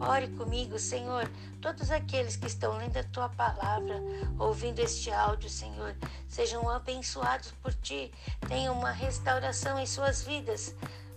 Ore 0.00 0.28
comigo, 0.28 0.78
Senhor, 0.78 1.30
todos 1.60 1.90
aqueles 1.90 2.36
que 2.36 2.46
estão 2.46 2.76
lendo 2.76 2.96
a 2.96 3.04
tua 3.04 3.28
palavra, 3.28 4.00
ouvindo 4.38 4.80
este 4.80 5.10
áudio, 5.10 5.48
Senhor, 5.48 5.94
sejam 6.28 6.68
abençoados 6.68 7.52
por 7.62 7.72
ti, 7.74 8.12
tenham 8.48 8.76
uma 8.76 8.90
restauração 8.90 9.78
em 9.78 9.86
suas 9.86 10.22
vidas. 10.22 10.74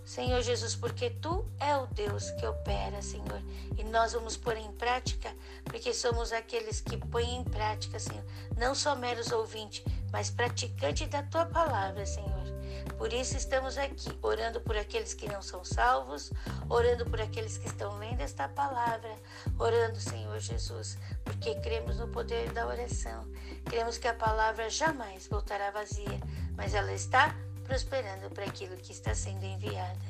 Senhor 0.08 0.40
Jesus, 0.40 0.74
porque 0.74 1.10
tu 1.10 1.44
é 1.60 1.76
o 1.76 1.86
Deus 1.88 2.30
que 2.30 2.46
opera, 2.46 3.02
Senhor, 3.02 3.42
e 3.76 3.84
nós 3.84 4.14
vamos 4.14 4.38
pôr 4.38 4.56
em 4.56 4.72
prática, 4.72 5.30
porque 5.64 5.92
somos 5.92 6.32
aqueles 6.32 6.80
que 6.80 6.96
põem 6.96 7.36
em 7.36 7.44
prática, 7.44 8.00
Senhor, 8.00 8.24
não 8.56 8.74
só 8.74 8.96
meros 8.96 9.30
ouvintes, 9.30 9.84
mas 10.10 10.30
praticantes 10.30 11.06
da 11.08 11.22
tua 11.24 11.44
palavra, 11.44 12.06
Senhor. 12.06 12.48
Por 12.96 13.12
isso 13.12 13.36
estamos 13.36 13.76
aqui, 13.76 14.08
orando 14.22 14.62
por 14.62 14.78
aqueles 14.78 15.12
que 15.12 15.28
não 15.28 15.42
são 15.42 15.62
salvos, 15.62 16.32
orando 16.70 17.04
por 17.04 17.20
aqueles 17.20 17.58
que 17.58 17.66
estão 17.66 17.98
lendo 17.98 18.22
esta 18.22 18.48
palavra, 18.48 19.14
orando, 19.58 20.00
Senhor 20.00 20.40
Jesus, 20.40 20.96
porque 21.22 21.54
cremos 21.56 21.98
no 21.98 22.08
poder 22.08 22.50
da 22.54 22.66
oração. 22.66 23.30
Cremos 23.66 23.98
que 23.98 24.08
a 24.08 24.14
palavra 24.14 24.70
jamais 24.70 25.28
voltará 25.28 25.70
vazia, 25.70 26.18
mas 26.56 26.72
ela 26.72 26.94
está 26.94 27.36
prosperando 27.68 28.30
para 28.30 28.46
aquilo 28.46 28.76
que 28.78 28.92
está 28.92 29.14
sendo 29.14 29.44
enviada. 29.44 30.00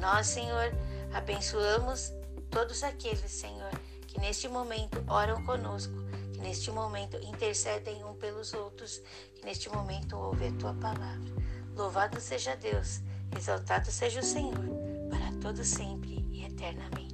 Nós, 0.00 0.28
Senhor, 0.28 0.72
abençoamos 1.12 2.12
todos 2.50 2.84
aqueles, 2.84 3.32
Senhor, 3.32 3.70
que 4.06 4.20
neste 4.20 4.48
momento 4.48 5.04
oram 5.08 5.44
conosco, 5.44 5.92
que 6.32 6.38
neste 6.38 6.70
momento 6.70 7.16
intercedem 7.16 8.04
um 8.04 8.14
pelos 8.14 8.54
outros, 8.54 9.02
que 9.34 9.44
neste 9.44 9.68
momento 9.68 10.16
ouvem 10.16 10.54
a 10.54 10.58
tua 10.58 10.74
palavra. 10.74 11.34
Louvado 11.74 12.20
seja 12.20 12.54
Deus, 12.54 13.00
exaltado 13.36 13.90
seja 13.90 14.20
o 14.20 14.22
Senhor, 14.22 14.64
para 15.10 15.32
todo 15.42 15.64
sempre 15.64 16.24
e 16.30 16.44
eternamente. 16.44 17.04